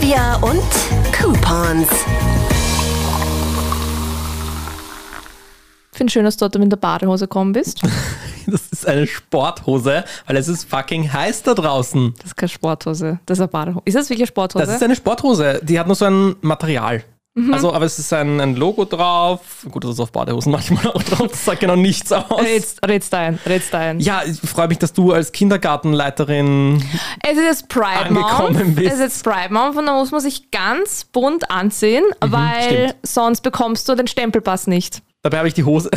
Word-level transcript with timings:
Kaviar 0.00 0.42
und 0.42 0.62
Coupons. 1.12 1.88
Ich 5.92 5.98
finde 5.98 6.10
schön, 6.10 6.24
dass 6.24 6.38
du 6.38 6.46
heute 6.46 6.58
mit 6.58 6.72
der 6.72 6.78
Badehose 6.78 7.26
gekommen 7.26 7.52
bist. 7.52 7.82
Das 8.46 8.62
ist 8.72 8.88
eine 8.88 9.06
Sporthose, 9.06 10.02
weil 10.26 10.36
es 10.36 10.48
ist 10.48 10.68
fucking 10.68 11.12
heiß 11.12 11.44
da 11.44 11.54
draußen. 11.54 12.14
Das 12.16 12.26
ist 12.28 12.36
keine 12.36 12.48
Sporthose, 12.48 13.20
das 13.26 13.38
ist 13.38 13.42
eine 13.42 13.48
Badehose. 13.48 13.82
Ist 13.84 13.94
das 13.94 14.06
wirklich 14.08 14.22
eine 14.22 14.26
Sporthose? 14.26 14.64
Das 14.66 14.74
ist 14.74 14.82
eine 14.82 14.96
Sporthose, 14.96 15.60
die 15.62 15.78
hat 15.78 15.86
nur 15.86 15.94
so 15.94 16.06
ein 16.06 16.34
Material. 16.40 17.04
Mhm. 17.34 17.54
Also, 17.54 17.72
aber 17.72 17.84
es 17.84 17.98
ist 17.98 18.12
ein, 18.12 18.40
ein 18.40 18.56
Logo 18.56 18.84
drauf. 18.84 19.40
Gut, 19.70 19.84
das 19.84 19.92
ist 19.92 20.00
auf 20.00 20.10
Badehosen 20.10 20.50
manchmal 20.50 20.88
auch 20.88 21.02
drauf. 21.02 21.28
Das 21.28 21.44
sagt 21.44 21.60
genau 21.60 21.76
nichts 21.76 22.10
aus. 22.10 22.40
Redst, 22.42 22.84
redst 22.86 23.14
ein, 23.14 23.38
redst 23.46 23.72
ein. 23.74 24.00
Ja, 24.00 24.22
ich 24.26 24.40
freue 24.40 24.66
mich, 24.66 24.78
dass 24.78 24.92
du 24.92 25.12
als 25.12 25.30
Kindergartenleiterin 25.30 26.82
Es 27.22 27.38
ist 27.38 27.68
Pride 27.68 28.06
Angekommen 28.06 28.54
Month. 28.54 28.76
bist. 28.76 28.88
Es 28.88 28.94
ist 28.94 29.00
jetzt 29.00 29.24
Pride 29.24 29.52
Month 29.52 29.76
und 29.76 29.86
da 29.86 29.94
muss 29.94 30.10
man 30.10 30.20
sich 30.20 30.50
ganz 30.50 31.04
bunt 31.04 31.50
anziehen, 31.50 32.04
weil 32.20 32.62
stimmt. 32.64 32.96
sonst 33.04 33.42
bekommst 33.42 33.88
du 33.88 33.94
den 33.94 34.06
Stempelpass 34.08 34.66
nicht. 34.66 35.02
Dabei 35.22 35.38
habe 35.38 35.48
ich 35.48 35.54
die 35.54 35.64
Hose. 35.64 35.90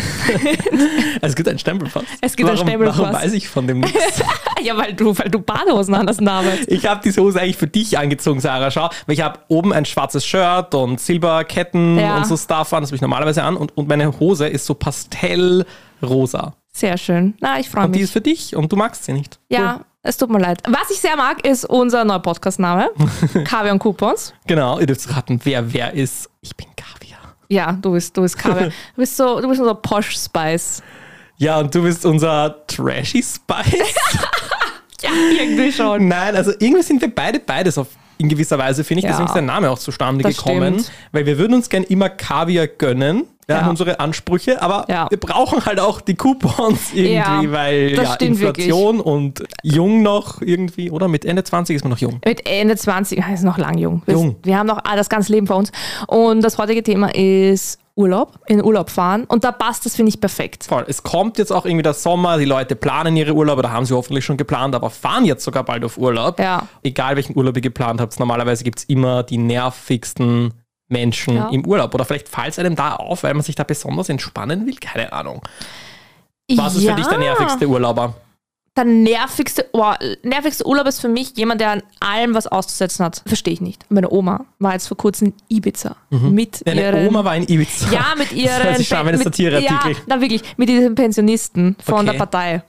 es 1.22 1.34
gibt 1.36 1.48
einen 1.48 1.58
Stempelpass. 1.58 2.04
Es 2.20 2.36
gibt 2.36 2.50
warum, 2.50 2.68
Stempelpass. 2.68 2.98
Warum 2.98 3.14
weiß 3.14 3.32
ich 3.34 3.48
von 3.48 3.68
dem 3.68 3.80
nichts? 3.80 4.22
Ja, 4.62 4.78
weil 4.78 4.94
du, 4.94 5.18
weil 5.18 5.30
du 5.30 5.40
Badehosen 5.40 5.94
an 5.94 6.08
hast. 6.08 6.22
Ich 6.68 6.86
habe 6.86 7.02
diese 7.04 7.22
Hose 7.22 7.42
eigentlich 7.42 7.58
für 7.58 7.68
dich 7.68 7.98
angezogen, 7.98 8.40
Sarah. 8.40 8.72
Schau, 8.72 8.90
weil 9.08 9.14
ich 9.16 9.20
habe 9.22 9.40
oben 9.50 9.74
ein 9.74 9.84
schwarzes 9.84 10.26
Shirt 10.26 10.74
und 10.74 11.02
Silberketten 11.02 12.00
Ja. 12.00 12.16
und 12.16 12.26
so 12.26 12.38
Stuff 12.38 12.72
an. 12.72 12.82
Das 12.82 12.90
habe 12.90 12.96
ich 12.96 13.02
normalerweise 13.02 13.44
an. 13.44 13.58
Und, 13.58 13.76
und 13.78 13.90
meine 13.90 14.18
Hose 14.22 14.48
ist 14.48 14.66
so 14.66 14.74
pastellrosa. 14.74 16.54
Sehr 16.72 16.98
schön. 16.98 17.34
Na, 17.42 17.60
ich 17.60 17.70
freue 17.70 17.86
Und 17.86 17.92
die 17.94 18.00
mich. 18.00 18.04
ist 18.06 18.12
für 18.14 18.22
dich 18.22 18.56
und 18.56 18.72
du 18.72 18.78
magst 18.78 19.04
sie 19.04 19.12
nicht. 19.12 19.38
Ja, 19.50 19.82
es 20.02 20.16
tut 20.16 20.30
mir 20.30 20.40
leid. 20.40 20.64
Was 20.68 20.90
ich 20.92 21.00
sehr 21.02 21.18
mag, 21.18 21.46
ist 21.46 21.66
unser 21.66 22.06
neuer 22.06 22.20
Podcast-Name. 22.20 22.90
Kaviar 23.44 23.74
und 23.74 23.80
Coupons. 23.80 24.34
Genau, 24.48 24.80
ihr 24.80 24.86
dürft 24.86 25.14
raten, 25.14 25.42
wer 25.44 25.74
wer 25.74 25.94
ist. 25.94 26.30
Ich 26.40 26.56
bin 26.56 26.68
Kaviar. 26.78 27.20
Ja, 27.54 27.72
du 27.72 27.92
bist, 27.92 28.18
du 28.18 28.24
bist 28.24 28.38
Kaviar. 28.38 28.70
Du 28.96 29.02
bist 29.02 29.16
so, 29.16 29.40
du 29.40 29.48
bist 29.48 29.62
unser 29.62 29.76
Posh 29.76 30.18
Spice. 30.18 30.82
Ja, 31.38 31.60
und 31.60 31.74
du 31.74 31.84
bist 31.84 32.06
unser 32.06 32.66
Trashy 32.68 33.24
Spice. 33.24 33.94
Ja, 35.02 35.10
irgendwie 35.38 35.70
schon. 35.70 36.08
Nein, 36.08 36.34
also 36.34 36.52
irgendwie 36.52 36.82
sind 36.82 37.02
wir 37.02 37.14
beide 37.14 37.38
beides 37.38 37.78
auf 37.78 37.88
in 38.18 38.30
gewisser 38.30 38.58
Weise, 38.58 38.84
finde 38.84 39.00
ich. 39.00 39.04
Ja. 39.06 39.12
Deswegen 39.12 39.28
ist 39.28 39.34
der 39.36 39.42
Name 39.42 39.70
auch 39.70 39.80
zustande 39.80 40.24
Das 40.24 40.38
gekommen. 40.38 40.80
stimmt. 40.80 40.92
Weil 41.12 41.26
wir 41.26 41.38
würden 41.38 41.54
uns 41.56 41.70
gern 41.70 41.84
immer 41.84 42.10
Kaviar 42.10 42.68
gönnen. 42.68 43.24
Wir 43.46 43.56
Ja. 43.56 43.62
haben 43.62 43.72
unsere 43.72 44.00
Ansprüche, 44.00 44.62
aber 44.62 44.86
Ja. 44.88 45.08
wir 45.10 45.20
brauchen 45.20 45.66
halt 45.66 45.78
auch 45.80 46.00
die 46.00 46.16
Coupons 46.16 46.94
irgendwie, 46.94 47.52
weil 47.52 47.94
ja, 47.94 48.14
Inflation 48.16 49.02
und 49.02 49.44
jung 49.64 50.02
noch 50.02 50.42
irgendwie, 50.42 50.90
oder? 50.90 51.10
Mit 51.10 51.26
Ende 51.26 51.44
20 51.44 51.76
ist 51.76 51.84
man 51.84 51.92
noch 51.92 51.98
jung. 51.98 52.22
Mit 52.26 52.48
Ende 52.48 52.78
20, 52.78 53.22
ah, 53.22 53.34
ist 53.34 53.44
noch 53.44 53.58
lang 53.58 53.78
jung. 53.78 54.02
Wir, 54.06 54.14
Jung. 54.14 54.38
wir 54.44 54.58
haben 54.58 54.68
noch 54.68 54.80
ah, 54.86 54.96
das 54.96 55.10
ganze 55.10 55.34
Leben 55.34 55.48
vor 55.48 55.58
uns. 55.58 55.72
Und 56.08 56.42
das 56.42 56.58
heutige 56.58 56.84
Thema 56.84 57.14
ist 57.14 57.80
Urlaub, 57.96 58.40
in 58.48 58.64
Urlaub 58.64 58.90
fahren. 58.90 59.26
Und 59.26 59.44
da 59.44 59.52
passt 59.52 59.86
das, 59.86 59.96
finde 59.96 60.10
ich, 60.10 60.20
perfekt. 60.20 60.64
Voll. 60.64 60.84
Es 60.88 61.04
kommt 61.04 61.38
jetzt 61.38 61.52
auch 61.52 61.66
irgendwie 61.66 61.84
der 61.84 61.94
Sommer, 61.94 62.38
die 62.40 62.46
Leute 62.46 62.76
planen 62.76 63.16
ihre 63.16 63.34
Urlaube, 63.34 63.62
da 63.62 63.72
haben 63.72 63.86
sie 63.86 63.96
hoffentlich 63.96 64.26
schon 64.26 64.38
geplant, 64.38 64.74
aber 64.74 64.90
fahren 64.90 65.26
jetzt 65.26 65.44
sogar 65.44 65.64
bald 65.64 65.86
auf 65.86 65.98
Urlaub. 65.98 66.40
Ja. 66.40 66.68
Egal 66.82 67.16
welchen 67.16 67.38
Urlaub 67.38 67.56
ihr 67.56 67.62
geplant 67.62 68.02
habt, 68.02 68.20
normalerweise 68.20 68.64
gibt 68.64 68.80
es 68.80 68.86
immer 68.86 69.22
die 69.22 69.38
nervigsten 69.38 70.54
Menschen 70.90 71.36
Ja. 71.36 71.50
im 71.50 71.66
Urlaub. 71.68 71.94
Oder 71.94 72.06
vielleicht 72.06 72.30
fällt 72.30 72.50
es 72.50 72.60
einem 72.60 72.76
da 72.76 72.96
auf, 72.96 73.24
weil 73.24 73.34
man 73.36 73.44
sich 73.44 73.56
da 73.56 73.64
besonders 73.64 74.10
entspannen 74.10 74.66
will, 74.66 74.76
keine 74.76 75.14
Ahnung. 75.14 75.42
Was 76.56 76.76
ist 76.76 76.84
ja, 76.84 76.92
für 76.92 76.98
dich 76.98 77.08
der 77.08 77.20
nervigste 77.20 77.68
Urlauber? 77.68 78.16
Der 78.76 78.86
nervigste, 78.86 79.68
oh, 79.74 79.94
nervigste 80.24 80.66
Urlaub 80.66 80.88
ist 80.88 81.00
für 81.00 81.08
mich 81.08 81.38
jemand, 81.38 81.62
der 81.62 81.70
an 81.74 81.84
allem 82.00 82.34
was 82.34 82.48
auszusetzen 82.48 83.06
hat. 83.06 83.22
Verstehe 83.26 83.54
ich 83.54 83.62
nicht. 83.62 83.86
Meine 83.90 84.10
Oma 84.12 84.46
war 84.58 84.74
jetzt 84.74 84.88
vor 84.88 84.98
kurzem 84.98 85.28
in 85.28 85.58
Ibiza. 85.58 85.96
Mit 86.10 86.66
Deine 86.66 86.82
ihren, 86.82 87.08
Oma 87.08 87.24
war 87.24 87.36
in 87.36 87.44
Ibiza. 87.48 87.92
Ja, 87.92 88.16
mit 88.18 88.32
ihren. 88.32 88.48
Das 88.58 88.64
hört 88.64 88.78
sich 88.78 88.96
an 88.96 89.08
ein 89.08 89.16
mit- 89.16 89.24
Satireartikel. 89.24 89.92
Ja, 89.92 89.98
na 90.08 90.20
wirklich, 90.22 90.42
mit 90.58 90.70
diesen 90.70 90.96
Pensionisten 90.96 91.76
von 91.84 91.96
Okay. 92.00 92.06
der 92.06 92.14
Partei. 92.18 92.64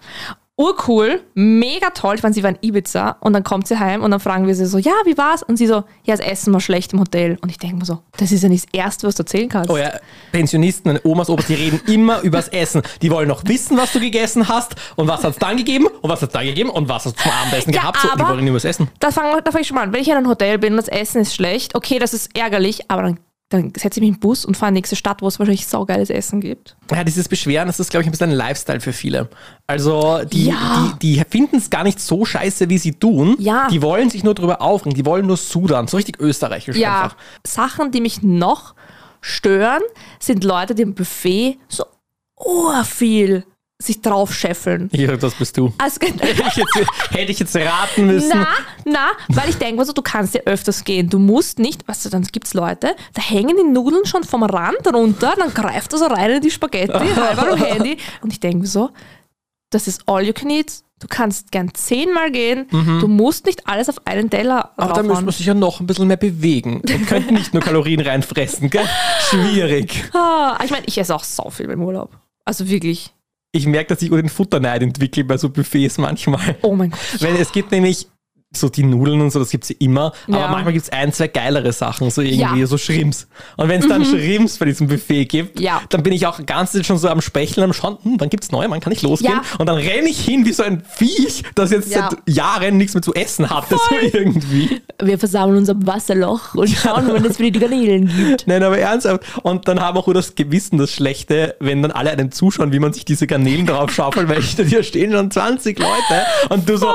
Urcool, 0.57 1.21
mega 1.35 1.91
toll. 1.91 2.15
Ich 2.15 2.23
meine, 2.23 2.33
sie 2.33 2.45
war 2.45 2.51
in 2.51 2.59
Ibiza 2.61 3.17
und 3.21 3.33
dann 3.33 3.43
kommt 3.43 3.67
sie 3.67 3.77
heim 3.81 4.05
und 4.05 4.13
dann 4.13 4.21
fragen 4.21 4.47
wir 4.47 4.55
sie 4.55 4.67
so, 4.67 4.79
ja, 4.79 4.93
wie 5.05 5.19
war's? 5.19 5.43
Und 5.43 5.57
sie 5.57 5.67
so, 5.67 5.83
ja, 6.05 6.17
das 6.17 6.21
Essen 6.21 6.53
war 6.53 6.61
schlecht 6.61 6.93
im 6.93 7.01
Hotel. 7.01 7.39
Und 7.41 7.51
ich 7.51 7.59
denke 7.59 7.75
mir 7.77 7.85
so, 7.85 7.99
das 8.17 8.31
ist 8.31 8.45
ja 8.45 8.49
nicht 8.49 8.67
das 8.67 8.73
Erste, 8.73 9.07
was 9.09 9.17
du 9.17 9.25
erzählen 9.25 9.49
kannst. 9.49 9.69
Oh 9.69 9.77
ja, 9.77 9.91
Pensionisten, 10.31 10.93
meine 10.93 11.01
Omas, 11.05 11.29
Opas, 11.29 11.47
die 11.47 11.55
reden 11.55 11.81
immer 11.89 12.21
übers 12.21 12.47
Essen. 12.49 12.83
Die 13.03 13.11
wollen 13.11 13.27
noch 13.27 13.43
wissen, 13.47 13.77
was 13.77 13.93
du 13.93 13.99
gegessen 13.99 14.47
hast 14.49 14.77
und 14.95 15.09
was 15.09 15.25
hat's 15.25 15.39
dann 15.39 15.57
gegeben 15.57 15.87
und 15.87 16.09
was 16.09 16.23
hat's 16.23 16.33
dann 16.33 16.45
gegeben 16.47 16.71
und 16.71 16.89
was 16.89 17.05
hast 17.07 17.19
du 17.19 17.23
zum 17.25 17.33
Abendessen 17.33 17.73
Ja, 17.73 17.81
gehabt. 17.81 17.99
So, 18.01 18.09
die 18.17 18.23
wollen 18.23 18.47
übers 18.47 18.65
Essen. 18.65 18.89
Da 19.01 19.11
fange 19.11 19.43
fang 19.51 19.61
ich 19.61 19.67
schon 19.67 19.75
mal 19.75 19.83
an. 19.83 19.93
Wenn 19.93 20.03
ich 20.03 20.09
in 20.09 20.15
einem 20.15 20.29
Hotel 20.29 20.59
bin 20.59 20.75
und 20.75 20.77
das 20.77 20.89
Essen 20.89 21.21
ist 21.23 21.35
schlecht, 21.35 21.75
okay, 21.75 21.99
das 21.99 22.15
ist 22.15 22.37
ärgerlich, 22.39 22.89
aber 22.93 23.03
dann, 23.03 23.19
dann 23.55 23.73
setze 23.77 23.99
ich 23.99 24.01
mich 24.03 24.09
in 24.09 24.15
den 24.15 24.21
Bus 24.21 24.45
und 24.45 24.57
fahre 24.57 24.69
in 24.71 24.75
die 24.75 24.79
nächste 24.81 24.97
Stadt, 24.97 25.23
wo 25.23 25.29
es 25.29 25.39
wahrscheinlich 25.39 25.67
saugeiles 25.67 26.11
Essen 26.11 26.41
gibt. 26.41 26.77
Ja, 26.91 27.05
dieses 27.05 27.29
Beschweren, 27.29 27.67
das 27.67 27.81
ist, 27.81 27.91
glaube 27.91 28.03
ich, 28.03 28.09
ein 28.09 28.11
bisschen 28.11 28.31
ein 28.31 28.37
Lifestyle 28.37 28.81
für 28.81 28.93
viele. 28.93 29.29
Also, 29.67 30.21
die, 30.25 30.47
Ja. 30.47 30.95
die, 31.01 31.15
die 31.17 31.25
finden 31.29 31.57
es 31.57 31.71
gar 31.71 31.85
nicht 31.85 32.01
so 32.01 32.25
scheiße, 32.25 32.69
wie 32.69 32.79
sie 32.79 32.93
tun. 32.93 33.37
Ja. 33.39 33.69
Die 33.71 33.81
wollen 33.83 34.11
sich 34.11 34.25
nur 34.25 34.35
drüber 34.35 34.61
aufregen. 34.61 34.95
Die 34.97 35.07
wollen 35.07 35.27
nur 35.27 35.37
sudern. 35.37 35.87
So 35.89 35.97
richtig 35.97 36.21
österreichisch 36.21 36.77
Ja, 36.77 37.05
einfach. 37.05 37.17
Sachen, 37.47 37.91
die 37.91 38.01
mich 38.01 38.23
noch 38.23 38.75
stören, 39.21 39.83
sind 40.21 40.45
Leute, 40.45 40.75
die 40.75 40.83
im 40.83 40.95
Buffet 40.95 41.59
so 41.69 41.85
urviel 42.37 43.45
sich 43.83 44.01
drauf 44.01 44.33
scheffeln. 44.33 44.89
Hier, 44.93 45.17
das 45.17 45.35
bist 45.35 45.57
du. 45.57 45.73
Also, 45.79 45.99
Hätte 46.01 46.43
ich 46.47 46.57
jetzt, 46.57 46.77
hätte 47.11 47.33
ich 47.33 47.39
jetzt 47.41 47.57
raten 47.57 48.07
müssen. 48.07 48.29
na, 48.31 48.47
na, 48.85 49.07
weil 49.29 49.51
ich 49.51 49.57
denke 49.57 49.77
mir 49.81 49.85
so, 49.85 49.93
du 49.93 50.01
kannst 50.03 50.35
ja 50.35 50.41
öfters 50.43 50.85
gehen. 50.85 51.11
Du 51.11 51.19
musst 51.19 51.59
nicht, 51.59 51.87
weißt 51.89 52.05
du, 52.07 52.09
dann 52.09 52.23
gibt 52.23 52.47
es 52.47 52.55
Leute, 52.55 52.95
da 53.15 53.21
hängen 53.23 53.57
die 53.57 53.65
Nudeln 53.69 54.07
schon 54.07 54.23
vom 54.25 54.43
Rand 54.45 54.87
runter, 54.93 55.35
dann 55.37 55.53
greift 55.53 55.93
er 55.93 55.99
so 55.99 56.07
rein 56.07 56.31
in 56.31 56.41
die 56.41 56.51
Spaghetti, 56.53 56.93
halber 57.17 57.53
am 57.53 57.59
Handy. 57.59 57.99
Und 58.23 58.33
ich 58.33 58.41
denke 58.41 58.59
mir 58.59 58.67
so, 58.67 58.91
das 59.71 59.89
ist 59.89 60.03
all 60.09 60.23
you 60.25 60.33
can 60.33 60.51
eat. 60.51 60.83
Du 61.01 61.09
kannst 61.09 61.51
gern 61.51 61.75
zehnmal 61.75 62.31
gehen. 62.31 62.67
Du 62.71 63.09
musst 63.09 63.45
nicht 63.45 63.67
alles 63.67 63.89
auf 63.91 64.07
einen 64.07 64.31
Teller 64.31 64.71
Mhm. 64.77 64.83
Aber 64.85 64.93
da 64.95 65.03
müsste 65.03 65.09
raufhauen. 65.11 65.25
man 65.27 65.35
sich 65.35 65.47
ja 65.47 65.53
noch 65.55 65.81
ein 65.81 65.87
bisschen 65.87 66.07
mehr 66.07 66.17
bewegen. 66.17 66.77
Und 66.81 67.07
könnte 67.09 67.35
nicht 67.35 67.53
nur 67.53 67.63
Kalorien 67.63 68.01
reinfressen, 68.01 68.71
gell? 68.71 68.89
Schwierig. 69.29 70.05
Ah, 70.15 70.57
ich 70.65 70.71
meine, 70.71 70.85
ich 70.87 70.97
esse 70.97 71.15
auch 71.15 71.25
so 71.25 71.51
viel 71.51 71.67
beim 71.67 71.83
Urlaub. 71.83 72.17
Also 72.47 72.69
wirklich. 72.69 73.13
Ich 73.55 73.67
merke, 73.67 73.95
dass 73.95 74.03
ich 74.03 74.11
den 74.11 74.29
Futterneid 74.29 74.83
entwickle 74.83 75.23
bei 75.23 75.37
so 75.37 75.49
Buffets 75.49 75.97
manchmal. 75.99 76.57
Oh 76.63 76.75
mein 76.75 76.91
Gott. 76.91 77.01
Weil 77.21 77.37
es 77.37 77.53
gibt 77.53 77.71
nämlich 77.71 78.09
so 78.57 78.69
die 78.69 78.83
Nudeln 78.83 79.21
und 79.21 79.31
so, 79.31 79.39
das 79.39 79.51
gibt 79.51 79.65
es 79.65 79.71
immer. 79.71 80.13
Aber 80.29 80.39
Ja. 80.39 80.49
manchmal 80.49 80.73
gibt 80.73 80.85
es 80.87 80.93
ein, 80.93 81.13
zwei 81.13 81.29
geilere 81.29 81.73
Sachen, 81.73 82.11
so 82.11 82.21
irgendwie, 82.23 82.61
Ja. 82.61 82.67
so 82.67 82.79
Shrimps. 82.79 83.27
Und 83.57 83.69
wenn 83.69 83.81
es 83.81 83.89
dann 83.89 84.05
Shrimps 84.05 84.59
bei 84.59 84.67
diesem 84.67 84.87
Buffet 84.89 85.25
gibt, 85.27 85.61
Ja. 85.61 85.81
dann 85.89 86.03
bin 86.03 86.13
ich 86.13 86.27
auch 86.27 86.45
ganz 86.47 86.75
schon 86.87 86.99
so 86.99 87.09
am 87.09 87.21
Specheln, 87.21 87.65
am 87.65 87.73
Schauen, 87.73 87.99
hm, 88.03 88.17
wann 88.19 88.29
gibt 88.31 88.45
es 88.45 88.53
neue, 88.53 88.71
wann 88.71 88.81
kann 88.81 88.93
ich 88.93 89.03
losgehen? 89.03 89.41
Und 89.59 89.67
dann 89.67 89.77
renne 89.77 90.09
ich 90.09 90.21
hin 90.25 90.45
wie 90.47 90.53
so 90.53 90.63
ein 90.63 90.83
Viech, 90.97 91.43
das 91.55 91.71
jetzt 91.71 91.91
seit 91.91 92.17
Jahren 92.27 92.77
nichts 92.77 92.95
mehr 92.95 93.03
zu 93.03 93.15
essen 93.15 93.51
hatte, 93.51 93.77
so 93.89 93.95
irgendwie. 94.13 94.81
Wir 95.03 95.19
versammeln 95.19 95.59
uns 95.59 95.69
am 95.69 95.87
Wasserloch 95.87 96.55
und 96.55 96.69
schauen, 96.69 97.05
wann 97.09 97.25
es 97.25 97.39
wieder 97.39 97.51
die 97.51 97.61
Garnelen 97.61 98.07
gibt. 98.17 98.47
Nein, 98.47 98.63
aber 98.63 98.79
ernsthaft. 98.79 99.25
Und 99.43 99.67
dann 99.69 99.81
haben 99.81 99.97
auch 99.99 100.07
nur 100.07 100.15
das 100.15 100.35
Gewissen, 100.35 100.79
das 100.79 100.91
Schlechte, 100.93 101.57
wenn 101.61 101.83
dann 101.83 101.91
alle 101.91 102.11
einem 102.11 102.31
zuschauen, 102.33 102.73
wie 102.73 102.79
man 102.79 102.93
sich 102.93 103.05
diese 103.05 103.27
Garnelen 103.27 103.67
drauf 103.67 103.93
schaufelt, 103.93 104.29
weil 104.29 104.43
hinter 104.43 104.65
dir 104.65 104.83
stehen 104.83 105.13
schon 105.13 105.31
20 105.31 105.79
Leute 105.79 105.91
und 106.51 106.69
du 106.69 106.77
so, 106.77 106.93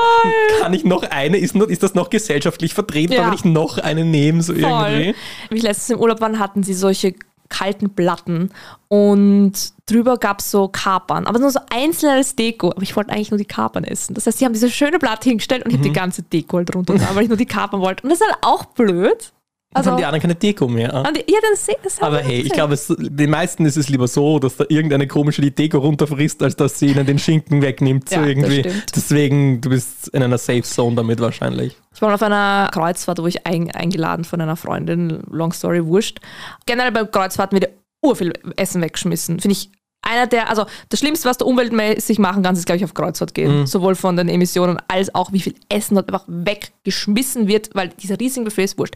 kann 0.60 0.72
ich 0.74 0.84
noch 0.84 1.02
eine? 1.02 1.36
Ist, 1.38 1.49
noch, 1.54 1.66
ist 1.66 1.82
das 1.82 1.94
noch 1.94 2.10
gesellschaftlich 2.10 2.74
vertretbar, 2.74 3.18
Ja. 3.18 3.26
wenn 3.26 3.34
ich 3.34 3.44
noch 3.44 3.78
eine 3.78 4.04
nehme, 4.04 4.42
so 4.42 4.52
irgendwie? 4.52 5.14
Wie 5.50 5.56
ich 5.56 5.62
letztens 5.62 5.90
im 5.90 6.00
Urlaub 6.00 6.20
waren, 6.20 6.38
hatten 6.38 6.62
sie 6.62 6.74
solche 6.74 7.14
kalten 7.48 7.90
Platten 7.90 8.50
und 8.88 9.52
drüber 9.86 10.18
gab 10.18 10.38
es 10.38 10.50
so 10.52 10.68
Kapern, 10.68 11.26
aber 11.26 11.40
nur 11.40 11.50
so 11.50 11.58
einzeln 11.70 12.12
als 12.12 12.36
Deko. 12.36 12.70
Aber 12.70 12.82
ich 12.82 12.94
wollte 12.94 13.10
eigentlich 13.10 13.32
nur 13.32 13.38
die 13.38 13.44
Kapern 13.44 13.82
essen. 13.82 14.14
Das 14.14 14.26
heißt, 14.26 14.38
sie 14.38 14.44
haben 14.44 14.52
diese 14.52 14.70
schöne 14.70 14.98
Platte 15.00 15.28
hingestellt 15.28 15.64
und 15.64 15.70
ich 15.70 15.78
habe 15.78 15.88
Mhm. 15.88 15.92
die 15.92 15.98
ganze 15.98 16.22
Deko 16.22 16.58
halt 16.58 16.72
drunter, 16.72 16.92
getan, 16.94 17.08
weil 17.16 17.24
ich 17.24 17.28
nur 17.28 17.36
die 17.36 17.46
Kapern 17.46 17.80
wollte. 17.80 18.04
Und 18.04 18.10
das 18.10 18.20
ist 18.20 18.26
halt 18.26 18.38
auch 18.42 18.66
blöd. 18.66 19.32
Also, 19.72 19.90
haben 19.92 19.98
die 19.98 20.04
anderen 20.04 20.20
keine 20.22 20.34
Deko 20.34 20.66
mehr. 20.66 20.92
und 21.06 21.16
die- 21.16 21.32
ja, 21.32 21.38
dann 21.40 21.54
se- 21.56 21.76
das 21.82 22.00
Aber 22.02 22.18
hey, 22.18 22.40
ich 22.40 22.50
glaube, 22.52 22.76
den 22.98 23.30
meisten 23.30 23.64
ist 23.66 23.76
es 23.76 23.88
lieber 23.88 24.08
so, 24.08 24.38
dass 24.40 24.56
da 24.56 24.64
irgendeine 24.68 25.06
komische 25.06 25.42
die 25.42 25.54
Deko 25.54 25.78
runterfrisst, 25.78 26.42
als 26.42 26.56
dass 26.56 26.78
sie 26.80 26.86
ihnen 26.88 27.06
den 27.06 27.18
Schinken 27.20 27.62
wegnimmt. 27.62 28.08
So 28.08 28.16
Ja, 28.16 28.20
das 28.22 28.28
irgendwie. 28.30 28.72
Deswegen, 28.94 29.60
du 29.60 29.70
bist 29.70 30.08
in 30.08 30.22
einer 30.24 30.38
Safe 30.38 30.62
Zone 30.62 30.96
damit 30.96 31.20
wahrscheinlich. 31.20 31.76
Ich 31.94 32.02
war 32.02 32.12
auf 32.14 32.22
einer 32.22 32.68
Kreuzfahrt, 32.72 33.20
wo 33.22 33.26
ich 33.28 33.46
ein, 33.46 33.70
eingeladen 33.70 34.24
von 34.24 34.40
einer 34.40 34.56
Freundin, 34.56 35.22
long 35.30 35.52
story, 35.52 35.86
wurscht. 35.86 36.18
Generell 36.66 36.90
bei 36.92 37.04
Kreuzfahrten 37.04 37.60
wird 37.60 37.70
ja 37.70 37.76
urviel 38.02 38.32
Essen 38.56 38.82
weggeschmissen. 38.82 39.38
Finde 39.40 39.52
ich 39.52 39.70
einer 40.02 40.26
der, 40.26 40.48
also 40.48 40.66
das 40.88 41.00
Schlimmste, 41.00 41.28
was 41.28 41.38
du 41.38 41.44
umweltmäßig 41.44 42.18
machen 42.18 42.42
kannst, 42.42 42.58
ist, 42.58 42.66
glaube 42.66 42.78
ich, 42.78 42.84
auf 42.84 42.94
Kreuzfahrt 42.94 43.34
gehen. 43.34 43.66
Sowohl 43.66 43.94
von 43.94 44.16
den 44.16 44.28
Emissionen 44.28 44.78
als 44.88 45.14
auch, 45.14 45.32
wie 45.32 45.40
viel 45.40 45.54
Essen 45.68 45.94
dort 45.94 46.08
einfach 46.08 46.24
weggeschmissen 46.26 47.48
wird, 47.48 47.70
weil 47.74 47.90
dieser 47.90 48.18
riesige 48.18 48.44
Buffet 48.44 48.64
ist 48.64 48.78
wurscht. 48.78 48.94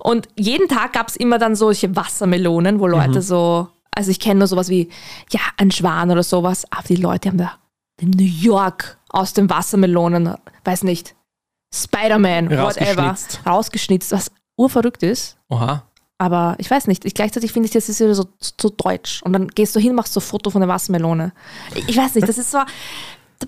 Und 0.00 0.28
jeden 0.36 0.68
Tag 0.68 0.92
gab 0.92 1.08
es 1.08 1.16
immer 1.16 1.38
dann 1.38 1.56
solche 1.56 1.94
Wassermelonen, 1.96 2.80
wo 2.80 2.86
Leute 2.86 3.22
so, 3.22 3.68
also 3.90 4.10
ich 4.10 4.20
kenne 4.20 4.38
nur 4.38 4.48
sowas 4.48 4.68
wie, 4.68 4.88
ja, 5.30 5.40
ein 5.56 5.70
Schwan 5.70 6.10
oder 6.10 6.22
sowas, 6.22 6.64
aber 6.70 6.84
die 6.88 6.96
Leute 6.96 7.28
haben 7.28 7.38
da 7.38 7.58
in 8.00 8.10
New 8.10 8.24
York 8.24 8.98
aus 9.08 9.32
den 9.32 9.48
Wassermelonen, 9.50 10.34
weiß 10.64 10.82
nicht, 10.84 11.14
Spider-Man, 11.74 12.50
whatever, 12.50 13.02
Rausgeschnitzt. 13.02 13.40
rausgeschnitzt, 13.46 14.12
was 14.12 14.30
urverrückt 14.56 15.02
ist. 15.02 15.36
Oha. 15.48 15.82
Aber 16.18 16.56
ich 16.58 16.70
weiß 16.70 16.86
nicht, 16.86 17.04
ich, 17.04 17.14
gleichzeitig 17.14 17.52
finde 17.52 17.66
ich, 17.66 17.72
das 17.72 17.88
ist 17.88 18.00
wieder 18.00 18.14
so, 18.14 18.26
so 18.40 18.70
deutsch. 18.70 19.22
Und 19.22 19.32
dann 19.34 19.48
gehst 19.48 19.76
du 19.76 19.80
hin, 19.80 19.94
machst 19.94 20.14
so 20.14 20.20
ein 20.20 20.22
Foto 20.22 20.50
von 20.50 20.60
der 20.62 20.68
Wassermelone. 20.68 21.32
Ich, 21.74 21.90
ich 21.90 21.96
weiß 21.96 22.14
nicht, 22.14 22.26
das 22.26 22.38
ist 22.38 22.50
so, 22.50 22.58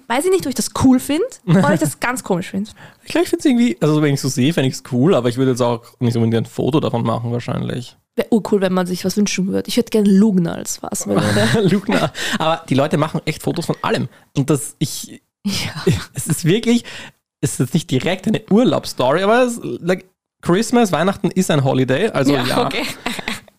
weiß 0.07 0.25
ich 0.27 0.31
nicht, 0.31 0.45
ob 0.45 0.51
ich 0.51 0.55
das 0.55 0.71
cool 0.85 1.01
finde 1.01 1.25
oder 1.47 1.73
ich 1.73 1.81
das 1.81 2.01
ganz 2.01 2.23
komisch 2.23 2.51
finde. 2.51 2.71
Ich 3.05 3.11
glaube, 3.11 3.25
ich 3.25 3.31
finde 3.31 3.41
es 3.41 3.45
irgendwie, 3.47 3.77
also 3.81 4.03
wenn 4.03 4.15
ich 4.15 4.21
so 4.21 4.29
sehe, 4.29 4.53
fände 4.53 4.69
ich 4.69 4.75
es 4.75 4.83
cool, 4.93 5.15
aber 5.15 5.29
ich 5.29 5.37
würde 5.37 5.53
jetzt 5.53 5.63
auch 5.63 5.83
nicht 6.01 6.17
unbedingt 6.17 6.47
ein 6.47 6.51
Foto 6.51 6.81
davon 6.81 7.03
machen, 7.03 7.33
wahrscheinlich. 7.33 7.97
Wäre 8.17 8.29
urcool, 8.31 8.61
wenn 8.61 8.75
man 8.75 8.87
sich 8.87 9.05
was 9.05 9.17
wünschen 9.17 9.47
würde. 9.47 9.69
Ich 9.69 9.77
hätte 9.77 9.91
gerne 9.91 10.11
Lugner 10.11 10.55
als 10.57 10.83
Wassermelone. 10.83 11.49
Lugner. 11.71 12.13
Aber 12.39 12.65
die 12.69 12.75
Leute 12.75 12.99
machen 12.99 13.21
echt 13.25 13.43
Fotos 13.43 13.67
von 13.67 13.77
allem. 13.83 14.09
Und 14.37 14.51
das, 14.51 14.77
ich, 14.79 15.23
es 16.15 16.27
ist 16.27 16.45
wirklich, 16.45 16.85
es 17.41 17.53
ist 17.53 17.61
jetzt 17.61 17.75
nicht 17.75 17.91
direkt 17.91 18.27
eine 18.27 18.43
Urlaubsstory, 18.51 19.23
aber 19.23 19.45
es, 19.45 19.61
like, 19.63 20.07
Christmas, 20.41 20.93
Weihnachten 20.93 21.31
ist 21.31 21.51
ein 21.51 21.65
Holiday, 21.65 22.09
also 22.11 22.35
ja. 22.35 22.65
okay. 22.65 22.83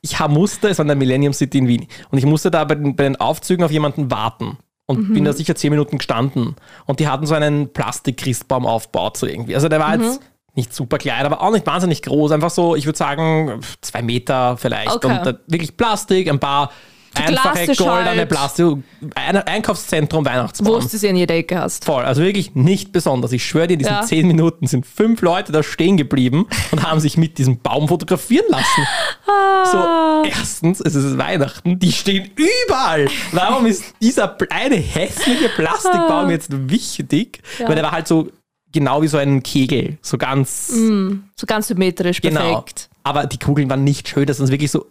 Ich 0.01 0.17
musste, 0.27 0.69
es 0.69 0.77
war 0.77 0.83
in 0.83 0.87
der 0.87 0.95
Millennium 0.95 1.33
City 1.33 1.57
in 1.57 1.67
Wien, 1.67 1.87
und 2.09 2.17
ich 2.17 2.25
musste 2.25 2.49
da 2.49 2.63
bei 2.63 2.75
den, 2.75 2.95
bei 2.95 3.03
den 3.03 3.17
Aufzügen 3.17 3.63
auf 3.65 3.71
jemanden 3.71 4.09
warten. 4.09 4.57
Und 4.85 5.13
bin 5.13 5.23
da 5.23 5.33
sicher 5.33 5.53
zehn 5.53 5.69
Minuten 5.69 5.99
gestanden. 5.99 6.55
Und 6.87 6.99
die 6.99 7.07
hatten 7.07 7.27
so 7.27 7.35
einen 7.35 7.71
Plastik-Christbaum 7.71 8.65
aufgebaut, 8.65 9.17
so 9.17 9.27
irgendwie. 9.27 9.53
Also 9.53 9.69
der 9.69 9.79
war 9.79 9.95
jetzt 9.95 10.19
nicht 10.55 10.73
super 10.73 10.97
klein, 10.97 11.27
aber 11.27 11.41
auch 11.41 11.51
nicht 11.51 11.67
wahnsinnig 11.67 12.01
groß. 12.01 12.31
Einfach 12.31 12.49
so, 12.49 12.75
ich 12.75 12.87
würde 12.87 12.97
sagen, 12.97 13.61
zwei 13.81 14.01
Meter 14.01 14.57
vielleicht. 14.57 15.05
Okay. 15.05 15.19
Und 15.19 15.39
wirklich 15.45 15.77
Plastik, 15.77 16.27
ein 16.27 16.39
paar 16.39 16.71
einfache 17.15 17.53
klassisch 17.53 17.77
goldene 17.77 18.09
halt. 18.09 18.29
Plastik. 18.29 18.77
Ein 19.15 19.37
Einkaufszentrum, 19.37 20.25
Weihnachtsbaum. 20.25 20.75
Wo 20.75 20.79
du 20.79 20.87
sie 20.87 21.07
in 21.07 21.15
jeder 21.15 21.35
Ecke 21.35 21.59
hast. 21.59 21.85
Voll, 21.85 22.03
also 22.03 22.21
wirklich 22.21 22.55
nicht 22.55 22.91
besonders. 22.91 23.31
Ich 23.31 23.45
schwöre 23.45 23.67
dir, 23.67 23.73
in 23.73 23.79
diesen 23.79 23.93
Ja. 23.93 24.01
zehn 24.03 24.27
Minuten 24.27 24.67
sind 24.67 24.85
fünf 24.85 25.21
Leute 25.21 25.51
da 25.51 25.63
stehen 25.63 25.97
geblieben 25.97 26.47
und 26.71 26.83
haben 26.83 26.99
sich 26.99 27.17
mit 27.17 27.37
diesem 27.37 27.59
Baum 27.59 27.87
fotografieren 27.87 28.45
lassen. 28.49 28.87
Ah. 29.27 30.23
So, 30.23 30.29
erstens, 30.29 30.79
es 30.81 30.95
ist 30.95 31.17
Weihnachten, 31.17 31.79
die 31.79 31.91
stehen 31.91 32.29
überall. 32.35 33.07
Warum 33.31 33.65
ist 33.65 33.83
dieser 34.01 34.27
kleine 34.27 34.75
hässliche 34.75 35.49
Plastikbaum 35.49 36.29
jetzt 36.29 36.49
wichtig? 36.69 37.41
Ah. 37.41 37.61
Ja. 37.63 37.67
Weil 37.69 37.75
der 37.75 37.83
war 37.85 37.91
halt 37.91 38.07
so 38.07 38.29
genau 38.71 39.01
wie 39.01 39.07
so 39.07 39.17
ein 39.17 39.41
Kegel, 39.43 39.97
so 40.01 40.17
ganz 40.17 40.67
So 40.67 41.45
ganz 41.47 41.67
symmetrisch, 41.67 42.21
genau. 42.21 42.41
perfekt. 42.41 42.89
Aber 43.03 43.25
die 43.25 43.39
Kugeln 43.39 43.69
waren 43.69 43.83
nicht 43.83 44.07
schön, 44.07 44.25
das 44.25 44.37
sind 44.37 44.49
wirklich 44.51 44.69
so 44.71 44.85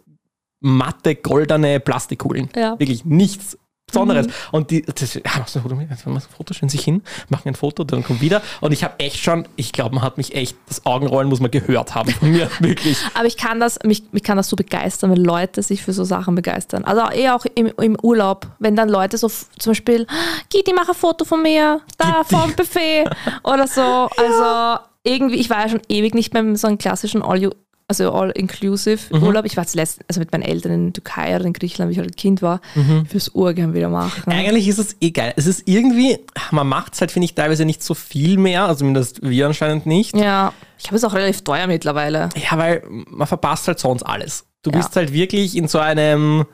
matte, 0.61 1.15
goldene 1.15 1.81
Plastikkugeln. 1.81 2.49
Ja. 2.55 2.75
Mhm. 2.75 2.81
Wirklich 2.81 3.05
nichts 3.05 3.59
Besonderes. 3.89 4.27
Und 4.53 4.71
die, 4.71 4.83
das, 4.83 5.15
ja, 5.15 5.23
machst 5.39 5.55
du 5.55 5.59
ein 5.59 5.63
Foto, 5.63 5.75
machst 5.75 6.07
ein 6.07 6.21
Foto, 6.21 6.55
stellen 6.55 6.69
sich 6.69 6.83
hin, 6.83 7.03
machen 7.31 7.49
ein 7.49 7.55
Foto, 7.55 7.85
dann 7.85 8.05
kommt 8.05 8.21
wieder. 8.21 8.43
Und 8.61 8.73
ich 8.73 8.85
habe 8.85 8.99
echt 8.99 9.17
schon, 9.17 9.49
ich 9.57 9.73
glaube, 9.73 9.95
man 9.95 10.05
hat 10.05 10.19
mich 10.19 10.35
echt, 10.35 10.57
das 10.69 10.85
Augenrollen 10.85 11.29
muss 11.29 11.41
man 11.41 11.51
gehört 11.51 11.95
haben 11.95 12.11
von 12.11 12.31
mir, 12.31 12.51
wirklich. 12.61 12.99
Aber 13.15 13.25
ich 13.25 13.37
kann 13.37 13.61
das, 13.61 13.79
mich, 13.85 14.05
mich 14.13 14.23
kann 14.23 14.37
das 14.37 14.49
so 14.49 14.57
begeistern, 14.57 15.11
wenn 15.11 15.25
Leute 15.25 15.63
sich 15.63 15.83
für 15.83 15.93
so 15.93 16.05
Sachen 16.05 16.35
begeistern. 16.35 16.85
Also 16.85 17.11
eher 17.11 17.35
auch 17.35 17.47
im, 17.55 17.73
im 17.79 17.97
Urlaub, 18.03 18.47
wenn 18.59 18.77
dann 18.77 18.89
Leute 18.89 19.17
so 19.17 19.29
zum 19.29 19.71
Beispiel, 19.71 20.07
Giti, 20.51 20.73
mach 20.75 20.89
ein 20.89 20.95
Foto 20.95 21.25
von 21.25 21.43
mir, 21.43 21.81
da 21.97 22.23
Gitti. 22.23 22.37
vom 22.37 22.53
Buffet 22.55 23.05
oder 23.43 23.67
so. 23.67 24.09
Also 24.19 24.81
irgendwie, 25.05 25.37
ich 25.37 25.49
war 25.49 25.61
ja 25.61 25.69
schon 25.69 25.81
ewig 25.89 26.15
nicht 26.15 26.35
mehr 26.35 26.43
in 26.43 26.57
so 26.57 26.67
einem 26.67 26.77
klassischen 26.77 27.23
All 27.23 27.41
you, 27.41 27.51
also 27.89 28.13
All-Inclusive 28.13 29.01
Mhm. 29.17 29.23
Urlaub. 29.23 29.45
Ich 29.47 29.57
war 29.57 29.67
zuletzt, 29.67 30.01
also 30.09 30.21
mit 30.21 30.31
meinen 30.31 30.43
Eltern 30.43 30.73
in 30.73 30.85
der 30.93 31.03
Türkei 31.03 31.35
oder 31.35 31.47
in 31.47 31.55
Griechenland, 31.55 31.89
wie 31.91 31.93
ich 31.95 31.99
halt 31.99 32.17
Kind 32.19 32.43
war, 32.43 32.61
Mhm. 32.75 33.07
fürs 33.07 33.31
Urgern 33.31 33.73
wieder 33.75 33.89
machen. 33.89 34.31
Eigentlich 34.31 34.69
ist 34.69 34.79
es 34.79 34.97
eh 35.01 35.11
geil. 35.11 35.33
Es 35.37 35.47
ist 35.47 35.67
irgendwie, 35.67 36.19
man 36.51 36.69
macht 36.69 36.95
es 36.95 37.01
halt, 37.01 37.11
finde 37.11 37.25
ich, 37.25 37.35
teilweise 37.35 37.65
nicht 37.65 37.83
so 37.83 37.95
viel 37.95 38.37
mehr, 38.37 38.65
also 38.67 38.81
zumindest 38.81 39.21
wir 39.23 39.47
anscheinend 39.47 39.87
nicht. 39.87 40.15
Ja, 40.15 40.53
ich 40.79 40.87
habe 40.87 40.97
es 40.97 41.05
auch 41.05 41.15
relativ 41.15 41.43
teuer 41.43 41.67
mittlerweile. 41.67 42.29
Ja, 42.37 42.59
weil 42.59 42.83
man 42.89 43.27
verpasst 43.27 43.67
halt 43.69 43.79
sonst 43.79 44.03
alles. 44.03 44.45
Du 44.63 44.71
Ja. 44.71 44.77
bist 44.79 44.95
halt 44.95 45.13
wirklich 45.15 45.57
in 45.57 45.67
so 45.67 45.79
einem 45.79 46.45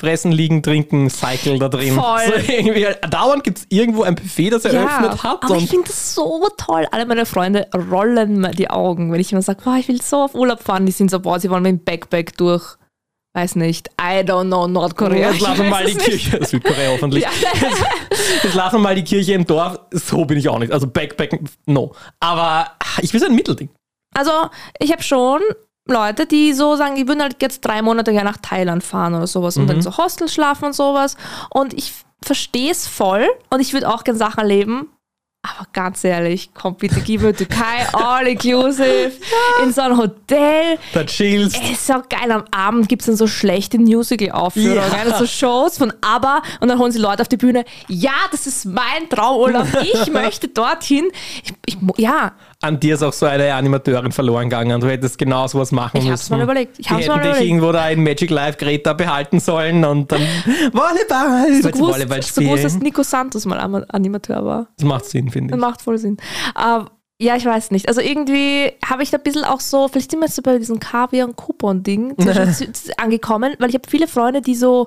Fressen, 0.00 0.32
Liegen, 0.32 0.62
Trinken 0.62 1.10
Cycle 1.10 1.58
da 1.58 1.68
drin. 1.68 1.94
Voll. 1.94 2.20
So 2.26 2.52
irgendwie, 2.52 2.86
dauernd 3.10 3.44
gibt 3.44 3.58
es 3.58 3.66
irgendwo 3.68 4.02
ein 4.02 4.14
Buffet, 4.14 4.50
das 4.50 4.64
eröffnet 4.64 5.22
hat. 5.22 5.44
aber 5.44 5.56
ich 5.56 5.68
finde 5.68 5.88
das 5.88 6.14
so 6.14 6.48
toll. 6.56 6.86
Alle 6.90 7.04
meine 7.04 7.26
Freunde 7.26 7.68
rollen 7.90 8.40
mir 8.40 8.50
die 8.52 8.70
Augen, 8.70 9.12
wenn 9.12 9.20
ich 9.20 9.30
immer 9.30 9.42
sage, 9.42 9.60
boah, 9.62 9.76
ich 9.78 9.88
will 9.88 10.00
so 10.00 10.22
auf 10.22 10.34
Urlaub 10.34 10.62
fahren. 10.62 10.86
Die 10.86 10.92
sind 10.92 11.10
so, 11.10 11.20
boah, 11.20 11.38
sie 11.38 11.50
wollen 11.50 11.62
mit 11.62 11.70
dem 11.72 11.84
Backpack 11.84 12.34
durch, 12.38 12.76
weiß 13.34 13.56
nicht, 13.56 13.88
I 14.00 14.20
don't 14.24 14.46
know, 14.46 14.66
Nordkorea. 14.66 15.32
Jetzt 15.32 15.42
Ich 15.42 15.58
mal 15.70 15.84
die. 15.84 15.94
Kirche, 15.94 16.44
Südkorea 16.46 16.92
hoffentlich. 16.92 17.24
Ja. 17.24 17.30
Jetzt 18.42 18.54
lassen 18.54 18.76
wir 18.76 18.80
mal 18.80 18.94
die 18.94 19.04
Kirche 19.04 19.34
im 19.34 19.44
Dorf. 19.46 19.78
So 19.90 20.24
bin 20.24 20.38
ich 20.38 20.48
auch 20.48 20.58
nicht. 20.58 20.72
Also 20.72 20.86
Backpack, 20.86 21.38
no. 21.66 21.92
Aber 22.20 22.72
ich 23.02 23.12
will 23.12 23.20
so 23.20 23.26
ein 23.26 23.34
Mittelding. 23.34 23.68
Also, 24.16 24.32
ich 24.78 24.90
habe 24.90 25.02
schon 25.02 25.40
Leute, 25.86 26.26
die 26.26 26.52
so 26.52 26.76
sagen, 26.76 26.94
die 26.96 27.08
würden 27.08 27.22
halt 27.22 27.36
jetzt 27.42 27.62
drei 27.62 27.82
Monate 27.82 28.12
gerne 28.12 28.30
nach 28.30 28.36
Thailand 28.38 28.84
fahren 28.84 29.14
oder 29.14 29.26
sowas 29.26 29.56
und 29.56 29.64
Mhm. 29.64 29.68
dann 29.68 29.82
so 29.82 29.96
Hostels 29.96 30.32
schlafen 30.34 30.66
und 30.66 30.74
sowas. 30.74 31.16
Und 31.50 31.72
ich 31.74 31.92
verstehe 32.22 32.70
es 32.70 32.86
voll 32.86 33.26
und 33.50 33.60
ich 33.60 33.72
würde 33.72 33.88
auch 33.88 34.04
gerne 34.04 34.18
Sachen 34.18 34.40
erleben. 34.40 34.88
Aber 35.42 35.66
ganz 35.72 36.04
ehrlich, 36.04 36.50
komm 36.52 36.74
bitte, 36.74 37.00
gib 37.00 37.22
mir 37.22 37.34
Türkei, 37.34 37.86
all 37.94 38.26
inclusive, 38.28 39.10
in 39.64 39.72
so 39.72 39.80
ein 39.80 39.96
Hotel. 39.96 40.78
Da 40.92 41.02
chillst. 41.04 41.56
Es 41.56 41.70
ist 41.80 41.90
auch 41.90 42.06
geil, 42.10 42.30
am 42.30 42.44
Abend 42.50 42.90
gibt 42.90 43.00
es 43.00 43.06
dann 43.06 43.16
so 43.16 43.26
schlechte 43.26 43.78
Musical-Aufführungen, 43.78 44.92
Ja. 45.08 45.16
so 45.18 45.26
Shows 45.26 45.78
von 45.78 45.94
ABBA 46.02 46.42
und 46.60 46.68
dann 46.68 46.78
holen 46.78 46.92
sie 46.92 46.98
Leute 46.98 47.22
auf 47.22 47.28
die 47.28 47.38
Bühne. 47.38 47.64
Ja, 47.88 48.12
das 48.30 48.46
ist 48.46 48.66
mein 48.66 49.08
Traumurlaub, 49.08 49.66
ich 49.82 50.12
möchte 50.12 50.46
dorthin. 50.48 51.10
Ich, 51.42 51.54
ich, 51.64 51.78
ja, 51.96 52.32
An 52.62 52.78
dir 52.78 52.94
ist 52.94 53.02
auch 53.02 53.12
so 53.14 53.24
eine 53.24 53.54
Animateurin 53.54 54.12
verloren 54.12 54.44
gegangen. 54.50 54.78
Du 54.80 54.86
hättest 54.86 55.16
genau 55.16 55.46
sowas 55.46 55.72
machen 55.72 55.96
Ich 55.96 56.02
müssen. 56.04 56.12
hab's 56.12 56.28
mal 56.30 56.42
überlegt. 56.42 56.78
Ich 56.78 56.86
Die 56.88 56.92
hab's 56.92 57.06
mal 57.06 57.14
hätten 57.14 57.22
dich 57.22 57.30
überlegt. 57.30 57.46
irgendwo 57.46 57.72
da 57.72 57.88
in 57.88 58.02
Magic 58.02 58.28
Life 58.30 58.58
Greta 58.58 58.92
behalten 58.92 59.40
sollen 59.40 59.82
und 59.84 60.12
dann 60.12 60.20
Volleyball. 60.72 61.62
so 61.62 61.70
du 61.70 61.78
Volleyball 61.78 62.18
gewusst, 62.18 62.34
so 62.34 62.40
gewusst, 62.42 62.64
dass 62.64 62.72
spielen? 62.72 62.84
Nico 62.84 63.02
Santos 63.02 63.46
mal 63.46 63.58
Animateur 63.88 64.44
war. 64.44 64.66
Das 64.76 64.84
macht 64.86 65.04
Sinn, 65.06 65.30
finde 65.30 65.52
Das 65.52 65.58
ich. 65.58 65.60
macht 65.60 65.82
voll 65.82 65.96
Sinn. 65.98 66.18
Ähm, 66.62 66.86
ja, 67.18 67.36
ich 67.36 67.44
weiß 67.46 67.70
nicht. 67.70 67.88
Also 67.88 68.00
irgendwie 68.02 68.72
habe 68.84 69.02
ich 69.02 69.10
da 69.10 69.16
ein 69.16 69.22
bisschen 69.22 69.44
auch 69.44 69.60
so, 69.60 69.88
vielleicht 69.88 70.10
sind 70.10 70.20
wir 70.20 70.26
jetzt 70.26 70.36
so 70.36 70.42
bei 70.42 70.58
diesem 70.58 70.80
Kaviar- 70.80 71.26
und 71.28 71.36
Coupon-Ding 71.36 72.14
zwischen- 72.18 72.52
zu- 72.54 72.72
zu- 72.72 72.98
angekommen, 72.98 73.54
weil 73.58 73.68
ich 73.70 73.74
habe 73.74 73.88
viele 73.88 74.06
Freunde, 74.06 74.40
die 74.42 74.54
so 74.54 74.86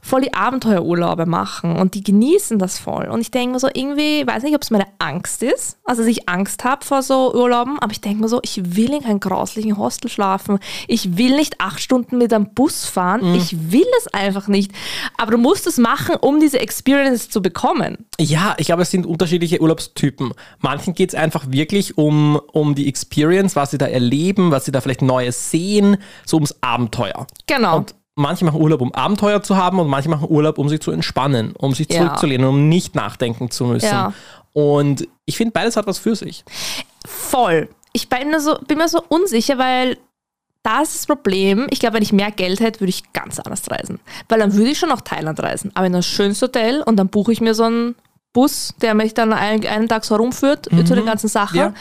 voll 0.00 0.22
die 0.22 0.34
Abenteuerurlaube 0.34 1.26
machen 1.26 1.76
und 1.76 1.94
die 1.94 2.02
genießen 2.02 2.58
das 2.58 2.78
voll. 2.78 3.06
Und 3.06 3.20
ich 3.20 3.30
denke 3.30 3.54
mir 3.54 3.60
so, 3.60 3.68
irgendwie, 3.72 4.26
weiß 4.26 4.42
nicht, 4.42 4.54
ob 4.54 4.62
es 4.62 4.70
meine 4.70 4.86
Angst 4.98 5.42
ist, 5.42 5.78
also 5.84 6.02
dass 6.02 6.10
ich 6.10 6.28
Angst 6.28 6.64
habe 6.64 6.84
vor 6.84 7.02
so 7.02 7.34
Urlauben, 7.34 7.78
aber 7.78 7.92
ich 7.92 8.00
denke 8.00 8.22
mir 8.22 8.28
so, 8.28 8.40
ich 8.42 8.76
will 8.76 8.92
in 8.92 9.02
keinem 9.02 9.20
grauslichen 9.20 9.76
Hostel 9.76 10.10
schlafen. 10.10 10.58
Ich 10.86 11.16
will 11.16 11.36
nicht 11.36 11.60
acht 11.60 11.80
Stunden 11.80 12.18
mit 12.18 12.32
einem 12.32 12.54
Bus 12.54 12.84
fahren. 12.84 13.34
Ich 13.34 13.72
will 13.72 13.86
es 13.98 14.12
einfach 14.12 14.48
nicht. 14.48 14.72
Aber 15.16 15.32
du 15.32 15.38
musst 15.38 15.66
es 15.66 15.78
machen, 15.78 16.16
um 16.16 16.40
diese 16.40 16.60
Experience 16.60 17.30
zu 17.30 17.42
bekommen. 17.42 18.06
Ja, 18.20 18.54
ich 18.58 18.66
glaube, 18.66 18.82
es 18.82 18.90
sind 18.90 19.06
unterschiedliche 19.06 19.60
Urlaubstypen. 19.60 20.32
Manchen 20.60 20.94
geht 20.94 21.10
es 21.10 21.14
einfach 21.14 21.50
wirklich 21.50 21.98
um, 21.98 22.40
um 22.52 22.74
die 22.74 22.88
Experience, 22.88 23.56
was 23.56 23.70
sie 23.70 23.78
da 23.78 23.86
erleben, 23.86 24.50
was 24.50 24.64
sie 24.64 24.72
da 24.72 24.80
vielleicht 24.80 25.02
Neues 25.02 25.50
sehen, 25.50 25.96
so 26.24 26.36
ums 26.36 26.54
Abenteuer. 26.60 27.26
Genau. 27.46 27.78
Und 27.78 27.94
manche 28.18 28.44
machen 28.44 28.60
Urlaub, 28.60 28.80
um 28.80 28.92
Abenteuer 28.94 29.42
zu 29.42 29.56
haben 29.56 29.78
und 29.78 29.88
manche 29.88 30.08
machen 30.08 30.26
Urlaub, 30.28 30.58
um 30.58 30.68
sich 30.68 30.80
zu 30.80 30.90
entspannen, 30.90 31.54
um 31.56 31.74
sich 31.74 31.90
Ja. 31.90 31.98
zurückzulehnen, 32.02 32.46
um 32.46 32.68
nicht 32.68 32.94
nachdenken 32.94 33.50
zu 33.50 33.64
müssen. 33.64 33.86
Ja. 33.86 34.12
Und 34.52 35.06
ich 35.24 35.36
finde, 35.36 35.52
beides 35.52 35.76
hat 35.76 35.86
was 35.86 35.98
für 35.98 36.16
sich. 36.16 36.44
Voll. 37.06 37.68
Ich 37.92 38.08
bin 38.08 38.30
mir 38.30 38.40
so, 38.40 38.56
bin 38.66 38.78
mir 38.78 38.88
so 38.88 39.02
unsicher, 39.08 39.58
weil 39.58 39.96
da 40.62 40.82
ist 40.82 40.94
das 40.94 41.06
Problem. 41.06 41.66
Ich 41.70 41.78
glaube, 41.80 41.94
wenn 41.94 42.02
ich 42.02 42.12
mehr 42.12 42.30
Geld 42.30 42.60
hätte, 42.60 42.80
würde 42.80 42.90
ich 42.90 43.12
ganz 43.12 43.38
anders 43.38 43.62
reisen. 43.70 44.00
Weil 44.28 44.40
dann 44.40 44.54
würde 44.54 44.70
ich 44.70 44.78
schon 44.78 44.88
nach 44.88 45.00
Thailand 45.00 45.40
reisen. 45.40 45.70
Aber 45.74 45.86
in 45.86 45.94
ein 45.94 46.02
schönes 46.02 46.42
Hotel 46.42 46.82
und 46.82 46.96
dann 46.96 47.08
buche 47.08 47.32
ich 47.32 47.40
mir 47.40 47.54
so 47.54 47.62
einen 47.64 47.94
Bus, 48.34 48.74
der 48.82 48.94
mich 48.94 49.14
dann 49.14 49.32
einen, 49.32 49.66
einen 49.66 49.88
Tag 49.88 50.04
so 50.04 50.14
rumführt 50.14 50.66
zu 50.66 50.94
den 50.94 51.06
ganzen 51.06 51.28
Sachen. 51.28 51.56
Ja. 51.58 51.74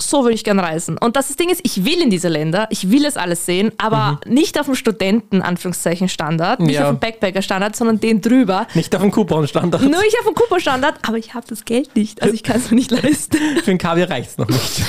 So 0.00 0.22
würde 0.22 0.34
ich 0.34 0.44
gerne 0.44 0.62
reisen. 0.62 0.96
Und 0.98 1.16
das 1.16 1.34
Ding 1.34 1.48
ist, 1.48 1.60
ich 1.64 1.84
will 1.84 2.00
in 2.02 2.10
diese 2.10 2.28
Länder, 2.28 2.68
ich 2.70 2.90
will 2.90 3.04
es 3.04 3.16
alles 3.16 3.46
sehen, 3.46 3.72
aber 3.78 4.20
nicht 4.26 4.60
auf 4.60 4.66
dem 4.66 4.74
Studenten, 4.76 5.42
Anführungszeichen, 5.42 6.08
Standard, 6.08 6.60
nicht 6.60 6.74
Ja. 6.76 6.84
auf 6.84 6.90
dem 6.90 6.98
Backpacker-Standard, 7.00 7.74
sondern 7.74 7.98
den 7.98 8.20
drüber. 8.20 8.66
Nicht 8.74 8.94
auf 8.94 9.02
dem 9.02 9.10
Coupon-Standard. 9.10 9.80
Nur 9.82 10.00
nicht 10.02 10.16
auf 10.20 10.26
dem 10.26 10.34
Cooper-Standard, 10.34 10.96
aber 11.08 11.16
ich 11.16 11.34
habe 11.34 11.46
das 11.48 11.64
Geld 11.64 11.96
nicht. 11.96 12.22
Also 12.22 12.34
ich 12.34 12.42
kann 12.44 12.56
es 12.58 12.70
mir 12.70 12.76
nicht 12.76 12.90
leisten. 12.90 13.38
Für 13.56 13.62
den 13.70 13.78
Kaviar 13.78 14.08
reicht 14.10 14.30
es 14.30 14.38
noch 14.38 14.48
nicht. 14.48 14.82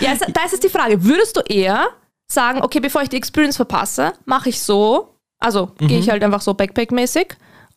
Ja, 0.00 0.10
es- 0.12 0.18
da 0.20 0.44
ist 0.44 0.52
jetzt 0.52 0.64
die 0.64 0.68
Frage, 0.68 1.02
würdest 1.04 1.36
du 1.36 1.40
eher 1.40 1.86
sagen, 2.30 2.60
okay, 2.62 2.80
bevor 2.80 3.02
ich 3.02 3.08
die 3.08 3.16
Experience 3.16 3.56
verpasse, 3.56 4.12
mache 4.26 4.50
ich 4.50 4.60
so, 4.60 5.14
also 5.38 5.70
gehe 5.78 5.98
ich 6.00 6.10
halt 6.10 6.22
einfach 6.22 6.42
so 6.42 6.52
Backpack-mäßig, 6.52 7.28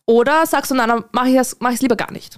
oder 0.06 0.46
sagst 0.46 0.70
du, 0.72 0.76
nein, 0.76 0.90
dann 0.90 1.06
mache 1.14 1.30
ich 1.30 1.36
es 1.36 1.56
mach 1.62 1.72
lieber 1.80 1.96
gar 1.96 2.12
nicht? 2.12 2.38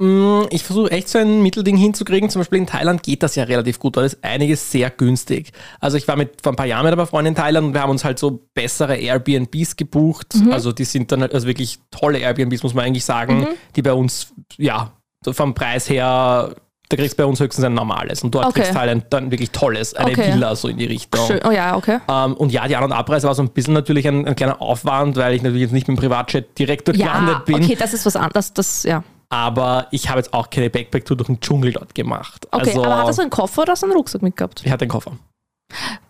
Mm, 0.00 0.46
Ich 0.50 0.64
versuche 0.64 0.90
echt 0.90 1.08
so 1.08 1.18
ein 1.18 1.42
Mittelding 1.42 1.76
hinzukriegen. 1.76 2.30
Zum 2.30 2.40
Beispiel 2.40 2.58
in 2.58 2.66
Thailand 2.66 3.02
geht 3.02 3.22
das 3.22 3.34
ja 3.36 3.44
relativ 3.44 3.78
gut, 3.78 3.96
da 3.96 4.02
ist 4.02 4.18
einiges 4.22 4.70
sehr 4.72 4.88
günstig. 4.90 5.52
Also 5.78 5.96
ich 5.98 6.08
war 6.08 6.16
mit 6.16 6.40
vor 6.42 6.52
ein 6.52 6.56
paar 6.56 6.66
Jahren 6.66 6.84
mit 6.84 6.92
einer 6.94 7.06
Freundin 7.06 7.32
in 7.34 7.36
Thailand 7.36 7.66
und 7.68 7.74
wir 7.74 7.82
haben 7.82 7.90
uns 7.90 8.04
halt 8.04 8.18
so 8.18 8.40
bessere 8.54 8.96
Airbnbs 8.96 9.76
gebucht. 9.76 10.34
Also 10.50 10.72
die 10.72 10.84
sind 10.84 11.12
dann 11.12 11.20
halt- 11.20 11.34
also 11.34 11.46
wirklich 11.46 11.78
tolle 11.90 12.18
Airbnbs, 12.18 12.62
muss 12.62 12.72
man 12.74 12.86
eigentlich 12.86 13.04
sagen, 13.04 13.46
die 13.76 13.82
bei 13.82 13.92
uns, 13.92 14.32
ja, 14.56 14.92
vom 15.30 15.52
Preis 15.54 15.88
her 15.90 16.54
da 16.88 16.96
kriegst 16.96 17.12
du 17.16 17.22
bei 17.22 17.24
uns 17.24 17.38
höchstens 17.38 17.64
ein 17.64 17.74
normales 17.74 18.24
und 18.24 18.34
dort 18.34 18.46
Okay. 18.46 18.54
kriegst 18.62 18.74
du 18.74 18.80
halt 18.80 18.90
ein, 18.90 19.04
dann 19.10 19.30
wirklich 19.30 19.52
tolles, 19.52 19.94
eine 19.94 20.10
Okay. 20.10 20.32
Villa 20.34 20.56
so 20.56 20.66
in 20.66 20.76
die 20.76 20.86
Richtung. 20.86 21.24
Schön. 21.24 21.38
Oh 21.46 21.52
ja, 21.52 21.76
okay. 21.76 21.98
Ähm, 22.08 22.34
und 22.34 22.50
ja, 22.50 22.66
die 22.66 22.74
An- 22.74 22.82
und 22.82 22.90
Abreise 22.90 23.28
war 23.28 23.34
so 23.36 23.42
ein 23.42 23.50
bisschen 23.50 23.74
natürlich 23.74 24.08
ein, 24.08 24.26
ein 24.26 24.34
kleiner 24.34 24.60
Aufwand, 24.60 25.14
weil 25.16 25.34
ich 25.34 25.42
natürlich 25.42 25.62
jetzt 25.62 25.72
nicht 25.72 25.86
mit 25.86 25.96
dem 25.98 26.00
Privatjet 26.00 26.58
direkt 26.58 26.88
dort 26.88 26.96
Ja, 26.96 27.12
gelandet 27.12 27.44
bin. 27.44 27.62
okay, 27.62 27.76
das 27.78 27.94
ist 27.94 28.06
was 28.06 28.16
anderes. 28.16 28.52
Das, 28.54 28.82
ja. 28.82 29.04
Aber 29.30 29.86
ich 29.92 30.08
habe 30.08 30.18
jetzt 30.18 30.34
auch 30.34 30.50
keine 30.50 30.68
Backpack-Tour 30.70 31.16
durch 31.16 31.28
den 31.28 31.40
Dschungel 31.40 31.72
dort 31.72 31.94
gemacht. 31.94 32.46
Okay, 32.50 32.70
also, 32.70 32.84
aber 32.84 32.98
hat 32.98 33.06
er 33.06 33.12
so 33.12 33.22
einen 33.22 33.30
Koffer 33.30 33.62
oder 33.62 33.76
so 33.76 33.86
einen 33.86 33.94
Rucksack 33.94 34.22
mitgehabt? 34.22 34.62
ich 34.64 34.70
hatte 34.70 34.82
einen 34.82 34.90
Koffer. 34.90 35.12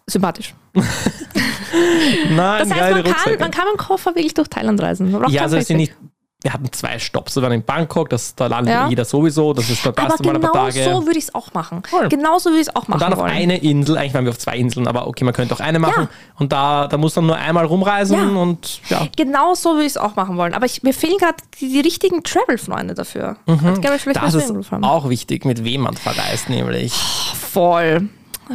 Sympathisch. 0.07 0.55
Nein, 0.75 2.69
Das 2.69 2.73
heißt, 2.73 2.95
man 2.95 3.05
kann, 3.05 3.39
man 3.39 3.51
kann 3.51 3.65
mit 3.67 3.75
dem 3.75 3.77
Koffer 3.77 4.15
wirklich 4.15 4.35
durch 4.35 4.49
Thailand 4.49 4.81
reisen. 4.81 5.11
Man 5.13 5.21
braucht 5.21 5.33
ja, 5.33 5.43
also 5.43 5.59
es 5.59 5.67
sind 5.69 5.77
nicht. 5.77 5.95
Wir 6.43 6.55
hatten 6.55 6.73
zwei 6.73 6.99
Stops. 6.99 7.37
Wir 7.37 7.43
waren 7.43 7.53
in 7.53 7.63
Bangkok, 7.63 8.09
das, 8.09 8.35
da 8.35 8.47
landet 8.47 8.73
Ja. 8.73 8.89
jeder 8.89 9.05
sowieso. 9.05 9.53
Das 9.53 9.69
ist, 9.69 9.85
da 9.85 9.91
Aber 9.91 10.03
passt 10.07 10.25
mal 10.25 10.35
ein 10.35 10.41
genau 10.41 10.53
paar 10.53 10.71
Tage. 10.71 10.85
so 10.85 11.05
würde 11.07 11.19
ich 11.19 11.25
es 11.25 11.35
auch 11.35 11.53
machen. 11.53 11.83
Voll. 11.89 12.09
Genau 12.09 12.39
so 12.39 12.49
würde 12.51 12.63
ich 12.63 12.69
es 12.69 12.75
auch 12.77 12.89
machen 12.89 12.95
und 12.95 13.03
dann 13.03 13.13
auf 13.13 13.19
wollen. 13.19 13.31
eine 13.33 13.59
Insel, 13.59 13.99
eigentlich 13.99 14.15
waren 14.15 14.25
wir 14.25 14.31
auf 14.31 14.39
zwei 14.39 14.57
Inseln, 14.57 14.89
aber 14.89 15.07
okay, 15.07 15.25
man 15.25 15.35
könnte 15.35 15.55
auch 15.55 15.61
eine 15.61 15.79
machen. 15.79 16.09
Und 16.39 16.53
da, 16.53 16.87
da 16.87 16.97
muss 16.97 17.15
man 17.17 17.27
nur 17.27 17.37
einmal 17.37 17.67
rumreisen 17.67 18.17
Ja. 18.35 18.41
und 18.41 18.81
ja. 18.89 19.07
Genau 19.17 19.53
so 19.55 19.71
würde 19.73 19.83
ich 19.83 19.89
es 19.89 19.97
auch 19.99 20.17
machen 20.17 20.39
wollen. 20.39 20.55
Aber 20.55 20.65
ich, 20.65 20.83
mir 20.83 20.95
fehlen 20.95 21.19
gerade 21.19 21.37
die, 21.61 21.69
die 21.73 21.81
richtigen 21.81 22.23
Travel-Freunde 22.23 22.95
dafür. 22.95 23.37
Mhm. 23.47 23.83
Das 23.83 24.35
ist 24.35 24.73
auch 24.83 25.09
wichtig, 25.11 25.45
mit 25.45 25.63
wem 25.65 25.83
man 25.83 25.97
verreist, 25.97 26.49
nämlich. 26.49 26.93
Voll. 26.95 28.09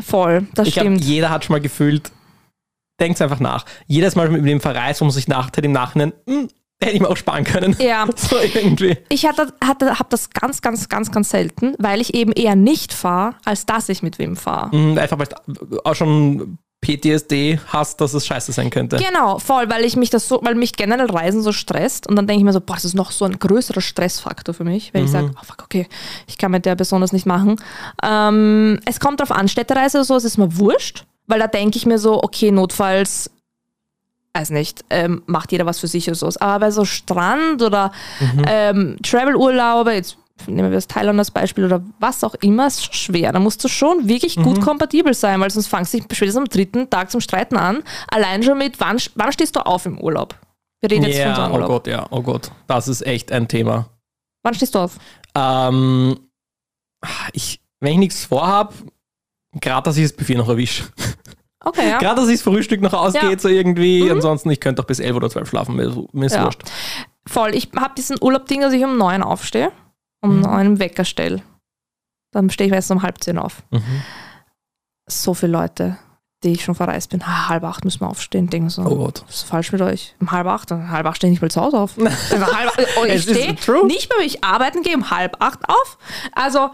Voll. 0.04 0.48
Das 0.56 0.68
Ich 0.68 0.74
glaube, 0.74 0.90
stimmt. 0.90 1.04
jeder 1.06 1.30
hat 1.30 1.46
schon 1.46 1.54
mal 1.54 1.62
gefühlt, 1.62 2.12
denkt 3.00 3.22
einfach 3.22 3.40
nach. 3.40 3.66
Jedes 3.88 4.16
Mal 4.16 4.30
mit 4.30 4.46
dem 4.46 4.60
verreist, 4.60 5.02
wo 5.02 5.06
man 5.06 5.12
sich 5.12 5.28
nach, 5.28 5.52
im 5.56 5.72
Nachhinein, 5.72 6.14
hm, 6.28 6.48
hätte 6.86 6.96
ich 6.96 7.02
mir 7.02 7.10
auch 7.10 7.18
sparen 7.18 7.44
können. 7.44 7.76
Ja. 7.80 8.06
So 8.16 8.38
irgendwie. 8.38 8.98
Ich 9.10 9.26
hatte, 9.26 9.54
hatte, 9.64 10.00
habe 10.00 10.10
das 10.10 10.30
ganz, 10.30 10.62
ganz, 10.62 10.90
ganz, 10.90 11.12
ganz 11.12 11.30
selten, 11.30 11.76
weil 11.78 12.02
ich 12.02 12.14
eben 12.14 12.32
eher 12.32 12.56
nicht 12.56 12.94
fahre, 12.94 13.36
als 13.44 13.66
dass 13.66 13.90
ich 13.90 14.02
mit 14.02 14.18
wem 14.20 14.36
fahre. 14.36 14.72
Hm, 14.72 14.98
Einfach 14.98 15.20
weil 15.20 15.28
du 15.48 15.80
auch 15.84 15.96
schon 15.96 16.58
PTSD 16.86 17.60
hast, 17.68 18.00
dass 18.00 18.14
es 18.14 18.28
scheiße 18.28 18.52
sein 18.52 18.70
könnte. 18.70 18.98
Genau, 18.98 19.40
voll, 19.40 19.70
weil 19.70 19.86
ich 19.86 19.96
mich 19.96 20.10
das 20.12 20.28
so, 20.28 20.40
weil 20.44 20.56
mich 20.56 20.74
generell 20.74 21.10
Reisen 21.10 21.42
so 21.42 21.52
stresst 21.52 22.08
und 22.08 22.16
dann 22.16 22.28
denke 22.28 22.40
ich 22.42 22.46
mir 22.46 22.54
so, 22.54 22.62
boah, 22.62 22.76
das 22.76 22.86
ist 22.86 22.94
noch 22.94 23.12
so 23.12 23.26
ein 23.26 23.40
größerer 23.40 23.82
Stressfaktor 23.82 24.54
für 24.54 24.64
mich, 24.64 24.94
wenn 24.94 25.06
ich 25.06 25.12
sage, 25.12 25.32
oh 25.36 25.44
fuck, 25.44 25.64
okay, 25.64 25.88
ich 26.28 26.38
kann 26.38 26.52
mit 26.52 26.66
der 26.66 26.76
Person 26.76 27.02
das 27.02 27.12
nicht 27.12 27.26
machen. 27.26 27.56
Ähm, 28.04 28.80
es 28.86 29.00
kommt 29.00 29.20
drauf 29.20 29.32
an, 29.32 29.48
Städtereise 29.48 29.98
oder 29.98 30.06
so, 30.06 30.16
es 30.16 30.26
ist 30.26 30.38
mir 30.38 30.58
wurscht, 30.58 31.06
weil 31.28 31.40
da 31.40 31.48
denke 31.48 31.78
ich 31.78 31.86
mir 31.88 31.98
so, 31.98 32.22
okay, 32.22 32.52
notfalls, 32.52 33.32
weiß 34.36 34.50
nicht, 34.50 34.84
ähm, 34.90 35.24
macht 35.26 35.52
jeder 35.52 35.66
was 35.66 35.80
für 35.80 35.88
sich 35.88 36.08
oder 36.08 36.16
so. 36.16 36.30
Aber 36.40 36.60
bei 36.60 36.72
so 36.72 36.86
Strand 36.86 37.62
oder 37.62 37.92
ähm, 38.48 38.98
Travel-Urlaube, 39.02 39.94
jetzt 39.94 40.18
nehmen 40.48 40.70
wir 40.70 40.76
das 40.76 40.88
Thailand 40.88 41.18
als 41.18 41.32
Beispiel 41.32 41.66
oder 41.66 41.82
was 42.00 42.24
auch 42.24 42.36
immer, 42.36 42.68
ist 42.68 42.94
schwer. 42.94 43.32
Da 43.32 43.40
musst 43.40 43.64
du 43.64 43.70
schon 43.70 44.08
wirklich 44.08 44.36
gut 44.36 44.60
kompatibel 44.62 45.14
sein, 45.14 45.40
weil 45.40 45.50
sonst 45.50 45.68
fangst 45.68 45.94
du 45.94 45.98
dich 45.98 46.06
spätestens 46.12 46.42
am 46.42 46.50
dritten 46.50 46.90
Tag 46.90 47.10
zum 47.10 47.22
Streiten 47.22 47.56
an. 47.56 47.84
Allein 48.10 48.44
schon 48.44 48.58
mit, 48.58 48.80
wann, 48.80 48.98
wann 49.16 49.32
stehst 49.32 49.56
du 49.56 49.66
auf 49.66 49.86
im 49.86 50.00
Urlaub? 50.00 50.36
Wir 50.82 50.92
reden 50.92 51.06
jetzt 51.06 51.22
von 51.22 51.36
so 51.36 51.42
einem 51.42 51.52
oh 51.52 51.56
Urlaub. 51.56 51.70
Gott, 51.70 51.88
ja, 51.88 52.06
oh 52.12 52.22
Gott. 52.22 52.52
Das 52.68 52.88
ist 52.88 53.06
echt 53.06 53.32
ein 53.32 53.48
Thema. 53.48 53.90
Wann 54.44 54.54
stehst 54.54 54.76
du 54.76 54.80
auf? 54.80 54.98
Ähm, 55.34 56.20
ich, 57.32 57.62
wenn 57.80 57.94
ich 57.94 58.00
nichts 58.00 58.26
vorhab, 58.26 58.74
gerade 59.62 59.86
dass 59.86 59.98
ich 59.98 60.04
das 60.04 60.14
Buffet 60.14 60.36
noch 60.36 60.50
erwische. 60.50 60.84
Okay, 61.66 61.90
ja. 61.90 61.98
Gerade 61.98 62.22
dass 62.22 62.30
ich 62.30 62.36
das 62.36 62.44
Frühstück 62.44 62.80
noch 62.82 62.94
ausgeht, 62.94 63.22
Ja. 63.24 63.30
Mhm. 63.32 63.40
so 63.40 63.50
irgendwie. 63.50 64.10
Ansonsten, 64.10 64.50
ich 64.52 64.60
könnte 64.62 64.82
auch 64.82 64.86
bis 64.86 65.00
11 65.00 65.16
oder 65.18 65.30
12 65.30 65.50
schlafen, 65.50 65.76
mir, 65.76 66.26
ist- 66.26 66.36
Ja. 66.36 66.46
wurscht. 66.46 66.62
Voll. 67.28 67.54
Ich 67.56 67.70
habe 67.76 67.94
diesen 67.98 68.18
Urlaub-Ding, 68.22 68.62
dass 68.62 68.72
ich 68.72 68.84
um 68.84 68.98
neun 68.98 69.24
aufstehe, 69.24 69.72
um 70.22 70.38
Mhm. 70.38 70.42
neun 70.44 70.66
im 70.68 70.80
Wecker 70.80 71.04
stelle. 71.06 71.42
Dann 72.32 72.50
stehe 72.50 72.68
ich 72.68 72.74
meistens 72.74 72.96
um 72.98 73.02
halb 73.04 73.22
zehn 73.24 73.38
auf. 73.40 73.64
Mhm. 73.72 73.82
So 75.08 75.34
viele 75.34 75.52
Leute, 75.54 75.98
die 76.44 76.52
ich 76.52 76.64
schon 76.64 76.76
verreist 76.76 77.10
bin, 77.10 77.22
ah, 77.24 77.50
halb 77.50 77.64
acht 77.64 77.84
müssen 77.86 78.02
wir 78.02 78.10
aufstehen, 78.10 78.50
denken 78.50 78.70
so. 78.70 78.84
Oh 78.84 78.96
Gott. 78.98 79.24
Was 79.28 79.36
ist 79.38 79.44
falsch 79.48 79.72
mit 79.72 79.82
euch? 79.82 80.16
Um 80.20 80.32
halb 80.32 80.46
acht? 80.48 80.72
Um 80.72 80.92
halb 80.92 81.06
acht 81.08 81.18
stehe 81.18 81.30
ich 81.32 81.36
nicht 81.36 81.42
mal 81.42 81.50
zu 81.50 81.62
Hause 81.62 81.80
auf. 81.80 81.98
Also 81.98 82.46
halb, 82.56 82.72
oh, 83.00 83.06
ich 83.06 83.24
stehe 83.24 83.54
nicht 83.54 83.68
mehr, 83.68 84.20
wenn 84.20 84.26
ich 84.28 84.44
arbeiten 84.44 84.84
gehe, 84.84 84.96
um 84.96 85.10
halb 85.10 85.38
acht 85.42 85.68
auf. 85.68 85.98
Also, 86.34 86.70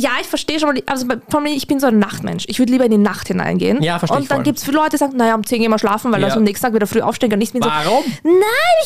ja, 0.00 0.10
ich 0.20 0.26
verstehe 0.26 0.58
schon, 0.58 0.70
mal, 0.74 0.82
also 0.86 1.06
vor 1.28 1.40
allem, 1.40 1.46
ich 1.52 1.66
bin 1.66 1.78
so 1.80 1.86
ein 1.86 1.98
Nachtmensch. 1.98 2.44
Ich 2.48 2.58
würde 2.58 2.72
lieber 2.72 2.84
in 2.84 2.90
die 2.90 2.96
Nacht 2.98 3.28
hineingehen. 3.28 3.82
Ja, 3.82 3.98
verstehe 3.98 4.18
ich 4.18 4.22
Und 4.24 4.30
dann 4.30 4.42
gibt 4.42 4.58
es 4.58 4.64
viele 4.64 4.76
Leute, 4.78 4.90
die 4.90 4.96
sagen, 4.96 5.16
naja, 5.16 5.34
um 5.34 5.44
10 5.44 5.60
gehen 5.60 5.70
wir 5.70 5.78
schlafen, 5.78 6.10
weil 6.12 6.20
Ja. 6.20 6.28
wir 6.28 6.36
am 6.36 6.42
nächsten 6.44 6.64
Tag 6.66 6.74
wieder 6.74 6.86
früh 6.86 7.00
aufstehen 7.00 7.30
können. 7.30 7.42
Ich 7.42 7.52
bin 7.52 7.62
so, 7.62 7.68
Warum? 7.68 8.04
nein, 8.22 8.34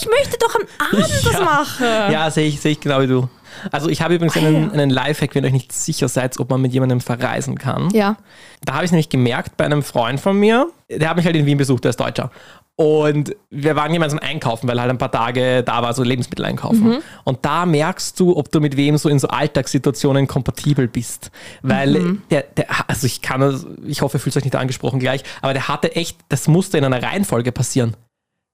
ich 0.00 0.06
möchte 0.08 0.36
doch 0.38 0.54
am 0.54 0.62
Abend 0.86 1.10
das 1.24 1.32
Ja. 1.32 1.40
machen. 1.40 1.86
Ja, 2.12 2.30
sehe 2.30 2.46
ich, 2.48 2.60
sehe 2.60 2.72
ich 2.72 2.80
genau 2.80 3.00
wie 3.00 3.06
du. 3.06 3.28
Also 3.70 3.88
ich 3.88 4.02
habe 4.02 4.14
übrigens 4.16 4.36
einen, 4.36 4.72
einen 4.72 4.90
Lifehack, 4.90 5.34
wenn 5.36 5.44
ihr 5.44 5.48
euch 5.48 5.52
nicht 5.52 5.72
sicher 5.72 6.08
seid, 6.08 6.40
ob 6.40 6.50
man 6.50 6.60
mit 6.60 6.72
jemandem 6.72 7.00
verreisen 7.00 7.56
kann. 7.56 7.88
Ja. 7.90 8.16
Da 8.64 8.74
habe 8.74 8.84
ich 8.84 8.88
es 8.88 8.92
nämlich 8.92 9.08
gemerkt 9.10 9.56
bei 9.56 9.64
einem 9.64 9.82
Freund 9.84 10.18
von 10.18 10.36
mir, 10.36 10.68
der 10.90 11.08
hat 11.08 11.16
mich 11.16 11.24
halt 11.24 11.36
in 11.36 11.46
Wien 11.46 11.56
besucht, 11.56 11.84
der 11.84 11.90
ist 11.90 12.00
Deutscher. 12.00 12.30
Und 12.76 13.36
wir 13.50 13.76
waren 13.76 13.92
gemeinsam 13.92 14.18
einkaufen, 14.18 14.66
weil 14.68 14.80
halt 14.80 14.90
ein 14.90 14.98
paar 14.98 15.12
Tage 15.12 15.62
da 15.62 15.80
war, 15.82 15.94
so 15.94 16.02
Lebensmittel 16.02 16.44
einkaufen. 16.44 16.96
Und 17.22 17.44
da 17.44 17.66
merkst 17.66 18.18
du, 18.18 18.36
ob 18.36 18.50
du 18.50 18.60
mit 18.60 18.76
wem 18.76 18.96
so 18.98 19.08
in 19.08 19.20
so 19.20 19.28
Alltagssituationen 19.28 20.26
kompatibel 20.26 20.88
bist. 20.88 21.30
Weil 21.62 22.18
der, 22.32 22.42
der, 22.42 22.66
also 22.88 23.06
ich 23.06 23.22
kann, 23.22 23.40
das- 23.40 23.64
ich 23.86 24.02
hoffe, 24.02 24.16
ihr 24.16 24.20
fühlt 24.20 24.36
euch 24.36 24.44
nicht 24.44 24.56
angesprochen 24.56 24.98
gleich, 24.98 25.22
aber 25.40 25.52
der 25.52 25.68
hatte 25.68 25.94
echt, 25.94 26.18
das 26.28 26.48
musste 26.48 26.76
in 26.78 26.84
einer 26.84 27.00
Reihenfolge 27.00 27.52
passieren. 27.52 27.94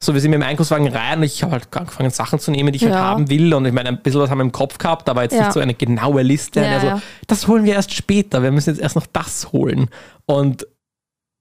So, 0.03 0.15
wir 0.15 0.21
sind 0.23 0.31
mit 0.31 0.41
dem 0.41 0.47
Einkaufswagen 0.47 0.89
rein 0.89 1.19
und 1.19 1.25
ich 1.25 1.43
habe 1.43 1.53
halt 1.53 1.75
angefangen, 1.77 2.09
Sachen 2.11 2.39
zu 2.39 2.51
nehmen, 2.51 2.73
die 2.73 2.77
ich 2.79 2.83
halt 2.85 2.95
Ja. 2.95 3.01
haben 3.01 3.29
will. 3.29 3.53
Und 3.53 3.67
ich 3.67 3.73
meine, 3.73 3.89
ein 3.91 4.03
bisschen 4.03 4.21
was 4.21 4.31
haben 4.31 4.39
wir 4.39 4.45
im 4.45 4.53
Kopf 4.53 4.79
gehabt, 4.79 5.09
aber 5.11 5.23
jetzt 5.23 5.35
Ja. 5.35 5.41
nicht 5.43 5.53
so 5.53 5.61
eine 5.61 5.75
genaue 5.75 6.23
Liste. 6.23 6.61
Ja, 6.63 6.75
und 6.77 6.81
so, 6.81 6.87
ja. 6.87 7.03
das 7.27 7.47
holen 7.49 7.65
wir 7.65 7.75
erst 7.75 7.93
später. 7.95 8.43
Wir 8.43 8.51
müssen 8.51 8.71
jetzt 8.71 8.81
erst 8.81 8.97
noch 8.97 9.07
das 9.07 9.53
holen. 9.53 9.89
Und 10.25 10.67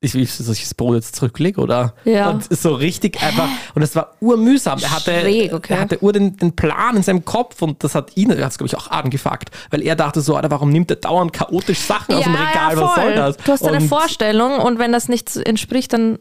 ich 0.02 0.14
will, 0.14 0.22
dass 0.26 0.40
ich 0.48 0.64
das 0.64 0.74
Brot 0.74 0.96
jetzt 0.96 1.16
zurücklege, 1.18 1.60
oder? 1.60 1.94
Ja. 2.06 2.30
Und 2.30 2.48
so 2.56 2.74
richtig 2.74 3.22
einfach, 3.22 3.50
und 3.76 3.82
es 3.82 3.96
war 3.98 4.14
urmühsam. 4.22 4.80
Er 4.82 4.92
hatte, 4.92 5.20
Schräg, 5.20 5.54
okay. 5.54 5.74
er 5.74 5.82
hatte 5.82 6.02
ur 6.02 6.14
den, 6.14 6.38
den 6.38 6.56
Plan 6.56 6.96
in 6.96 7.04
seinem 7.04 7.26
Kopf 7.26 7.62
und 7.62 7.84
das 7.84 7.96
hat 7.96 8.16
ihn, 8.16 8.30
er 8.30 8.46
hat 8.46 8.52
es, 8.52 8.58
glaube 8.58 8.68
ich, 8.68 8.78
auch 8.78 8.90
angefuckt, 8.92 9.50
weil 9.72 9.82
er 9.82 9.98
dachte 9.98 10.22
so, 10.22 10.38
Alter, 10.38 10.52
warum 10.52 10.70
nimmt 10.70 10.90
er 10.90 10.98
dauernd 10.98 11.34
chaotisch 11.34 11.80
Sachen 11.80 12.16
aus 12.16 12.24
dem 12.24 12.34
Regal? 12.34 12.78
was 12.78 12.96
soll 12.96 13.14
das? 13.14 13.38
Du 13.38 13.52
hast 13.52 13.68
eine 13.68 13.78
Und- 13.78 13.90
Vorstellung 13.90 14.60
und 14.60 14.80
wenn 14.80 14.94
das 14.94 15.10
nicht 15.10 15.36
entspricht, 15.36 15.92
dann 15.92 16.18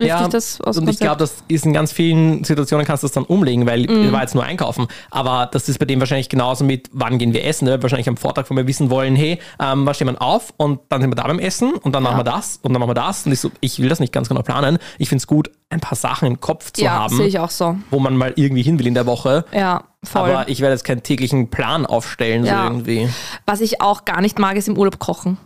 wirft 0.00 0.20
Ja, 0.20 0.28
das 0.28 0.60
aus 0.60 0.76
dem 0.76 0.84
und 0.84 0.90
ich 0.90 0.98
glaube, 1.00 1.16
das 1.16 1.42
ist 1.48 1.66
in 1.66 1.72
ganz 1.72 1.90
vielen 1.92 2.44
Situationen 2.44 2.86
kannst 2.86 3.02
du 3.02 3.06
das 3.06 3.12
dann 3.14 3.24
umlegen, 3.24 3.66
weil 3.66 3.80
Mhm. 3.88 4.12
war 4.12 4.20
jetzt 4.22 4.34
nur 4.34 4.44
einkaufen. 4.44 4.86
Aber 5.10 5.48
das 5.52 5.68
ist 5.68 5.78
bei 5.78 5.86
dem 5.86 5.98
wahrscheinlich 5.98 6.28
genauso 6.28 6.64
mit, 6.64 6.88
wann 6.92 7.18
gehen 7.18 7.32
wir 7.32 7.44
essen. 7.44 7.64
Ne? 7.64 7.82
Wahrscheinlich 7.82 8.08
am 8.08 8.16
Vortag, 8.16 8.44
wo 8.48 8.54
wir 8.54 8.66
wissen 8.68 8.90
wollen, 8.90 9.16
hey, 9.16 9.40
ähm, 9.60 9.84
wann 9.86 9.94
stehen 9.94 10.06
wir 10.08 10.22
auf 10.22 10.54
und 10.56 10.80
dann 10.88 11.00
sind 11.00 11.10
wir 11.10 11.16
da 11.16 11.24
beim 11.26 11.40
Essen 11.40 11.72
und 11.74 11.92
dann 11.94 12.02
machen 12.04 12.18
wir 12.18 12.24
das 12.24 12.60
und 12.62 12.72
dann 12.72 12.80
machen 12.80 12.90
wir 12.90 12.94
das. 12.94 13.26
Und 13.26 13.32
ich, 13.32 13.40
so, 13.40 13.50
ich 13.60 13.80
will 13.80 13.88
das 13.88 13.98
nicht 13.98 14.12
ganz 14.12 14.28
genau 14.28 14.42
planen. 14.42 14.78
Ich 14.98 15.08
finde 15.08 15.20
es 15.22 15.26
gut, 15.26 15.50
ein 15.70 15.80
paar 15.80 15.96
Sachen 15.96 16.26
im 16.28 16.40
Kopf 16.40 16.72
zu 16.72 16.82
ja, 16.84 16.92
haben, 16.92 17.16
sehe 17.16 17.26
ich 17.26 17.38
auch 17.40 17.50
so. 17.50 17.76
wo 17.90 17.98
man 17.98 18.16
mal 18.16 18.32
irgendwie 18.36 18.62
hin 18.62 18.78
will 18.78 18.86
in 18.86 18.94
der 18.94 19.04
Woche. 19.06 19.44
Ja, 19.52 19.82
voll. 20.04 20.30
Aber 20.30 20.48
ich 20.48 20.60
werde 20.60 20.74
jetzt 20.74 20.84
keinen 20.84 21.02
täglichen 21.02 21.50
Plan 21.50 21.84
aufstellen, 21.86 22.44
Ja. 22.44 22.66
so 22.68 22.72
irgendwie. 22.72 23.08
Was 23.46 23.60
ich 23.60 23.80
auch 23.82 24.04
gar 24.04 24.20
nicht 24.20 24.38
mag, 24.38 24.56
ist 24.56 24.68
im 24.68 24.78
Urlaub 24.78 24.98
kochen. 25.00 25.38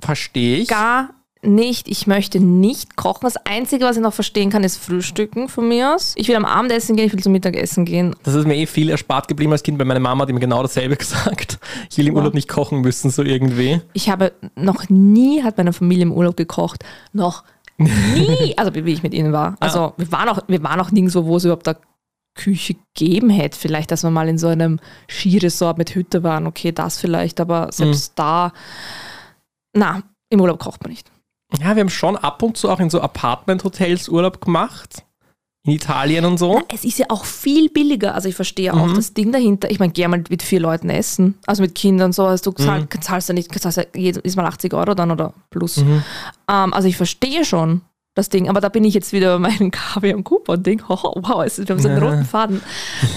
Verstehe 0.00 0.56
ich. 0.58 0.68
Gar 0.68 1.10
nicht. 1.42 1.88
Ich 1.88 2.06
möchte 2.06 2.40
nicht 2.40 2.96
kochen. 2.96 3.20
Das 3.22 3.36
Einzige, 3.44 3.84
was 3.84 3.96
ich 3.96 4.02
noch 4.02 4.12
verstehen 4.12 4.50
kann, 4.50 4.62
ist 4.62 4.76
Frühstücken 4.76 5.48
von 5.48 5.68
mir 5.68 5.94
aus. 5.94 6.14
Ich 6.16 6.28
will 6.28 6.36
am 6.36 6.44
Abendessen 6.44 6.96
gehen, 6.96 7.06
ich 7.06 7.12
will 7.12 7.22
zum 7.22 7.32
Mittagessen 7.32 7.84
gehen. 7.84 8.14
Das 8.22 8.34
ist 8.34 8.46
mir 8.46 8.56
eh 8.56 8.66
viel 8.66 8.90
erspart 8.90 9.28
geblieben 9.28 9.52
als 9.52 9.62
Kind, 9.62 9.78
weil 9.78 9.86
meine 9.86 10.00
Mama 10.00 10.22
hat 10.22 10.32
mir 10.32 10.40
genau 10.40 10.62
dasselbe 10.62 10.96
gesagt. 10.98 11.58
Ich 11.90 11.98
will 11.98 12.08
im 12.08 12.16
Urlaub 12.16 12.34
nicht 12.34 12.48
kochen 12.48 12.80
müssen, 12.80 13.10
so 13.10 13.22
irgendwie. 13.22 13.80
Ich 13.92 14.10
habe 14.10 14.32
noch 14.54 14.88
nie, 14.88 15.42
hat 15.42 15.56
meine 15.56 15.72
Familie 15.72 16.02
im 16.02 16.12
Urlaub 16.12 16.36
gekocht. 16.36 16.84
Noch 17.12 17.44
nie. 17.78 18.54
Also 18.56 18.74
wie 18.74 18.92
ich 18.92 19.02
mit 19.02 19.14
ihnen 19.14 19.32
war. 19.32 19.56
Also 19.60 19.94
wir 19.96 20.12
waren 20.12 20.28
auch, 20.28 20.40
wir 20.46 20.62
waren 20.62 20.80
auch 20.80 20.90
nirgendwo, 20.90 21.24
wo 21.24 21.36
es 21.36 21.44
überhaupt 21.44 21.66
da 21.66 21.76
Küche 22.34 22.74
gegeben 22.94 23.30
hätte. 23.30 23.58
Vielleicht, 23.58 23.90
dass 23.90 24.02
wir 24.02 24.10
mal 24.10 24.28
in 24.28 24.38
so 24.38 24.48
einem 24.48 24.80
Skiresort 25.08 25.78
mit 25.78 25.94
Hütte 25.94 26.22
waren. 26.22 26.46
Okay, 26.46 26.72
das 26.72 26.98
vielleicht, 26.98 27.40
aber 27.40 27.68
selbst 27.72 28.12
da, 28.16 28.52
na, 29.74 30.02
im 30.28 30.40
Urlaub 30.40 30.58
kocht 30.58 30.82
man 30.82 30.90
nicht. 30.90 31.10
Ja, 31.58 31.74
wir 31.74 31.80
haben 31.80 31.90
schon 31.90 32.16
ab 32.16 32.42
und 32.42 32.56
zu 32.56 32.70
auch 32.70 32.80
in 32.80 32.90
so 32.90 33.00
Apartment-Hotels 33.00 34.08
Urlaub 34.08 34.40
gemacht. 34.40 35.04
In 35.66 35.72
Italien 35.74 36.24
und 36.24 36.38
so. 36.38 36.62
Es 36.72 36.84
ist 36.84 36.98
ja 36.98 37.06
auch 37.10 37.24
viel 37.26 37.68
billiger. 37.68 38.14
Also 38.14 38.28
ich 38.30 38.34
verstehe 38.34 38.72
auch 38.72 38.86
Mhm. 38.86 38.94
das 38.94 39.12
Ding 39.12 39.30
dahinter. 39.30 39.70
Ich 39.70 39.78
meine, 39.78 39.92
geh 39.92 40.08
mal 40.08 40.22
mit 40.30 40.42
vier 40.42 40.60
Leuten 40.60 40.88
essen. 40.88 41.38
Also 41.46 41.62
mit 41.62 41.74
Kindern 41.74 42.12
so. 42.12 42.24
Also 42.24 42.50
du 42.50 42.62
Mhm. 42.62 42.66
zahl, 42.66 42.88
zahlst 43.00 43.28
ja 43.28 43.34
nicht, 43.34 43.52
zahlst 43.60 43.76
ja 43.76 43.84
jedes 43.94 44.36
Mal 44.36 44.46
80 44.46 44.72
Euro 44.72 44.94
dann 44.94 45.10
oder 45.10 45.34
plus. 45.50 45.76
Mhm. 45.78 46.02
Ähm, 46.48 46.72
also 46.72 46.88
ich 46.88 46.96
verstehe 46.96 47.44
schon 47.44 47.82
das 48.14 48.30
Ding. 48.30 48.48
Aber 48.48 48.62
da 48.62 48.70
bin 48.70 48.84
ich 48.84 48.94
jetzt 48.94 49.12
wieder 49.12 49.38
bei 49.38 49.50
meinem 49.50 49.70
KW 49.70 50.14
und 50.14 50.24
Coupon-Ding. 50.24 50.82
Oh, 50.88 50.96
wow, 51.16 51.44
es 51.44 51.58
ist, 51.58 51.68
wir 51.68 51.74
haben 51.76 51.82
so 51.82 51.88
einen 51.88 52.02
Ja. 52.02 52.08
roten 52.08 52.24
Faden. 52.24 52.62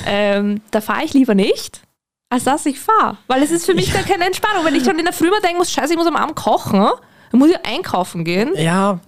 Ähm, 0.05 0.59
da 0.71 0.81
fahre 0.81 1.05
ich 1.05 1.13
lieber 1.13 1.35
nicht, 1.35 1.81
als 2.29 2.43
dass 2.43 2.65
ich 2.65 2.77
fahre. 2.77 3.17
Weil 3.27 3.41
es 3.43 3.51
ist 3.51 3.65
für 3.65 3.73
mich 3.73 3.93
dann 3.93 4.03
keine 4.03 4.25
Entspannung. 4.25 4.65
Wenn 4.65 4.75
ich 4.75 4.83
schon 4.83 4.99
in 4.99 5.05
der 5.05 5.13
Früh 5.13 5.29
mal 5.29 5.39
denken 5.39 5.59
muss, 5.59 5.71
scheiße, 5.71 5.93
ich 5.93 5.97
muss 5.97 6.07
am 6.07 6.17
Abend 6.17 6.35
kochen, 6.35 6.89
dann 7.33 7.39
muss 7.39 7.49
ich 7.49 7.65
einkaufen 7.65 8.23
gehen. 8.23 8.53
Ja, 8.55 8.99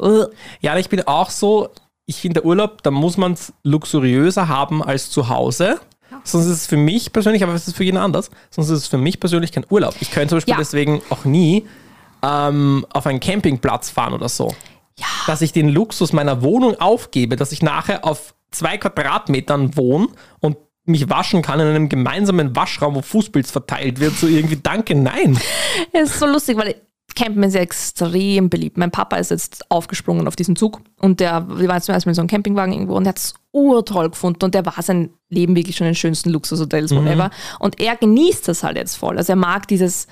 ja, 0.60 0.76
ich 0.78 0.90
bin 0.90 1.06
auch 1.08 1.30
so, 1.30 1.70
ich 2.08 2.18
finde 2.18 2.42
der 2.42 2.46
Urlaub, 2.46 2.82
da 2.82 2.90
muss 2.90 3.18
man 3.18 3.34
es 3.34 3.54
luxuriöser 3.64 4.48
haben 4.48 4.84
als 4.84 5.12
zu 5.12 5.30
Hause. 5.30 5.80
sonst 6.24 6.46
ist 6.46 6.52
es 6.52 6.66
für 6.68 6.76
mich 6.78 7.14
persönlich, 7.14 7.44
aber 7.44 7.54
es 7.54 7.68
ist 7.68 7.78
für 7.78 7.84
jeden 7.84 7.98
anders, 7.98 8.32
sonst 8.50 8.70
ist 8.70 8.80
es 8.80 8.88
für 8.88 8.98
mich 8.98 9.20
persönlich 9.20 9.52
kein 9.52 9.66
Urlaub. 9.70 9.94
Ich 10.00 10.10
könnte 10.12 10.30
zum 10.30 10.38
Beispiel 10.38 10.54
Ja. 10.54 10.58
deswegen 10.58 11.02
auch 11.12 11.24
nie 11.24 11.68
ähm, 12.24 12.86
auf 12.92 13.06
einen 13.06 13.20
Campingplatz 13.20 13.92
fahren 13.92 14.14
oder 14.14 14.28
so. 14.28 14.54
Ja. 14.98 15.06
Dass 15.28 15.42
ich 15.42 15.52
den 15.54 15.70
Luxus 15.70 16.12
meiner 16.12 16.42
Wohnung 16.42 16.80
aufgebe, 16.80 17.36
dass 17.36 17.52
ich 17.52 17.62
nachher 17.62 18.06
auf 18.06 18.34
zwei 18.50 18.78
Quadratmetern 18.80 19.78
wohne 19.78 20.08
und 20.40 20.58
mich 20.86 21.10
waschen 21.10 21.42
kann 21.44 21.60
in 21.60 21.68
einem 21.68 21.90
gemeinsamen 21.90 22.56
Waschraum, 22.56 22.96
wo 22.96 23.02
Fußpilz 23.02 23.52
verteilt 23.52 24.00
wird, 24.00 24.16
so 24.16 24.26
irgendwie 24.28 24.58
danke, 24.62 24.96
nein. 24.96 25.38
Es 25.92 26.12
ist 26.12 26.20
so 26.20 26.26
lustig, 26.28 26.58
weil 26.58 26.76
Campen 27.16 27.44
ist 27.44 27.54
ja 27.56 27.62
extrem 27.62 28.50
beliebt. 28.50 28.78
Mein 28.78 28.92
Papa 28.92 29.16
ist 29.18 29.32
jetzt 29.32 29.70
aufgesprungen 29.72 30.28
auf 30.28 30.36
diesen 30.36 30.56
Zug 30.56 30.82
und 31.00 31.20
der, 31.20 31.48
wir 31.58 31.68
waren 31.68 31.82
zum 31.82 31.94
ersten 31.94 32.10
Mal 32.10 32.12
in 32.12 32.16
so 32.16 32.22
einem 32.22 32.30
Campingwagen 32.30 32.74
irgendwo 32.74 32.96
und 32.96 33.06
der 33.06 33.10
hat 33.12 33.18
es 33.20 33.34
urtoll 33.52 34.10
gefunden 34.10 34.44
und 34.44 34.54
der 34.54 34.66
war 34.66 34.82
sein 34.82 35.12
Leben 35.30 35.56
wirklich 35.56 35.76
schon 35.78 35.88
in 35.88 35.92
den 35.92 35.96
schönsten 35.98 36.30
Luxushotels, 36.30 36.92
Mhm. 36.92 36.98
whatever. 36.98 37.30
Und 37.60 37.80
er 37.80 37.96
genießt 37.96 38.48
das 38.48 38.64
halt 38.64 38.78
jetzt 38.78 38.96
voll. 38.98 39.18
Also 39.18 39.34
er 39.34 39.38
mag 39.38 39.68
dieses, 39.68 40.08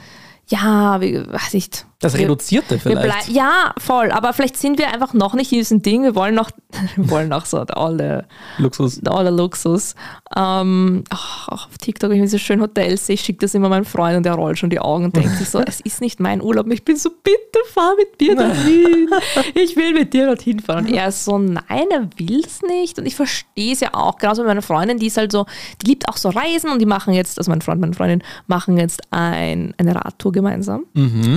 ja, 0.47 0.99
wie, 1.01 1.15
weiß 1.27 1.53
nicht. 1.53 1.85
Das 2.03 2.17
Reduzierte 2.17 2.79
vielleicht. 2.79 3.29
ja, 3.29 3.73
voll. 3.77 4.11
Aber 4.11 4.33
vielleicht 4.33 4.57
sind 4.57 4.77
wir 4.77 4.93
einfach 4.93 5.13
noch 5.13 5.33
nicht 5.33 5.51
in 5.51 5.59
diesem 5.59 5.81
Ding. 5.81 6.03
Wir 6.03 6.15
wollen 6.15 6.35
noch, 6.35 6.51
wir 6.95 7.09
wollen 7.09 7.29
noch 7.29 7.45
so 7.45 7.59
alle, 7.59 8.25
Luxus. 8.57 9.01
aller 9.05 9.31
Luxus. 9.31 9.95
Ähm, 10.35 11.03
ach, 11.09 11.47
auf 11.47 11.77
TikTok, 11.79 12.09
wenn 12.09 12.23
ich 12.23 12.31
so 12.31 12.37
schön 12.37 12.61
Hotels 12.61 13.07
sehe, 13.07 13.17
schickt 13.17 13.43
das 13.43 13.53
immer 13.53 13.69
mein 13.69 13.85
Freund 13.85 14.17
und 14.17 14.23
der 14.23 14.33
rollt 14.33 14.57
schon 14.57 14.69
die 14.69 14.79
Augen 14.79 15.05
und 15.05 15.15
denkt 15.15 15.37
sich 15.37 15.49
so, 15.49 15.59
es 15.65 15.79
ist 15.81 16.01
nicht 16.01 16.19
mein 16.19 16.41
Urlaub. 16.41 16.69
Ich 16.71 16.83
bin 16.83 16.95
so, 16.97 17.09
bitte 17.09 17.59
fahr 17.73 17.93
mit 17.97 18.19
mir 18.19 18.35
dorthin. 18.35 19.09
Ich 19.55 19.75
will 19.75 19.93
mit 19.93 20.13
dir 20.13 20.25
dorthin 20.27 20.59
fahren. 20.59 20.85
Und 20.85 20.93
er 20.93 21.07
ist 21.07 21.25
so, 21.25 21.37
nein, 21.37 21.87
er 21.91 22.09
will 22.17 22.41
es 22.45 22.61
nicht. 22.61 22.99
Und 22.99 23.05
ich 23.05 23.15
verstehe 23.15 23.73
es 23.73 23.79
ja 23.79 23.93
auch. 23.93 24.17
Genauso 24.17 24.43
wie 24.43 24.47
meine 24.47 24.61
Freundin, 24.61 24.97
die 24.99 25.07
ist 25.07 25.17
halt 25.17 25.31
so, 25.31 25.45
die 25.81 25.87
liebt 25.87 26.09
auch 26.09 26.17
so 26.17 26.29
Reisen 26.29 26.69
und 26.69 26.79
die 26.79 26.85
machen 26.85 27.13
jetzt, 27.13 27.37
also 27.37 27.49
mein 27.51 27.61
Freund, 27.61 27.81
meine 27.81 27.93
Freundin, 27.93 28.23
machen 28.47 28.77
jetzt 28.77 29.01
ein, 29.11 29.73
eine 29.77 29.95
Radtour 29.95 30.31
gemeinsam. 30.31 30.85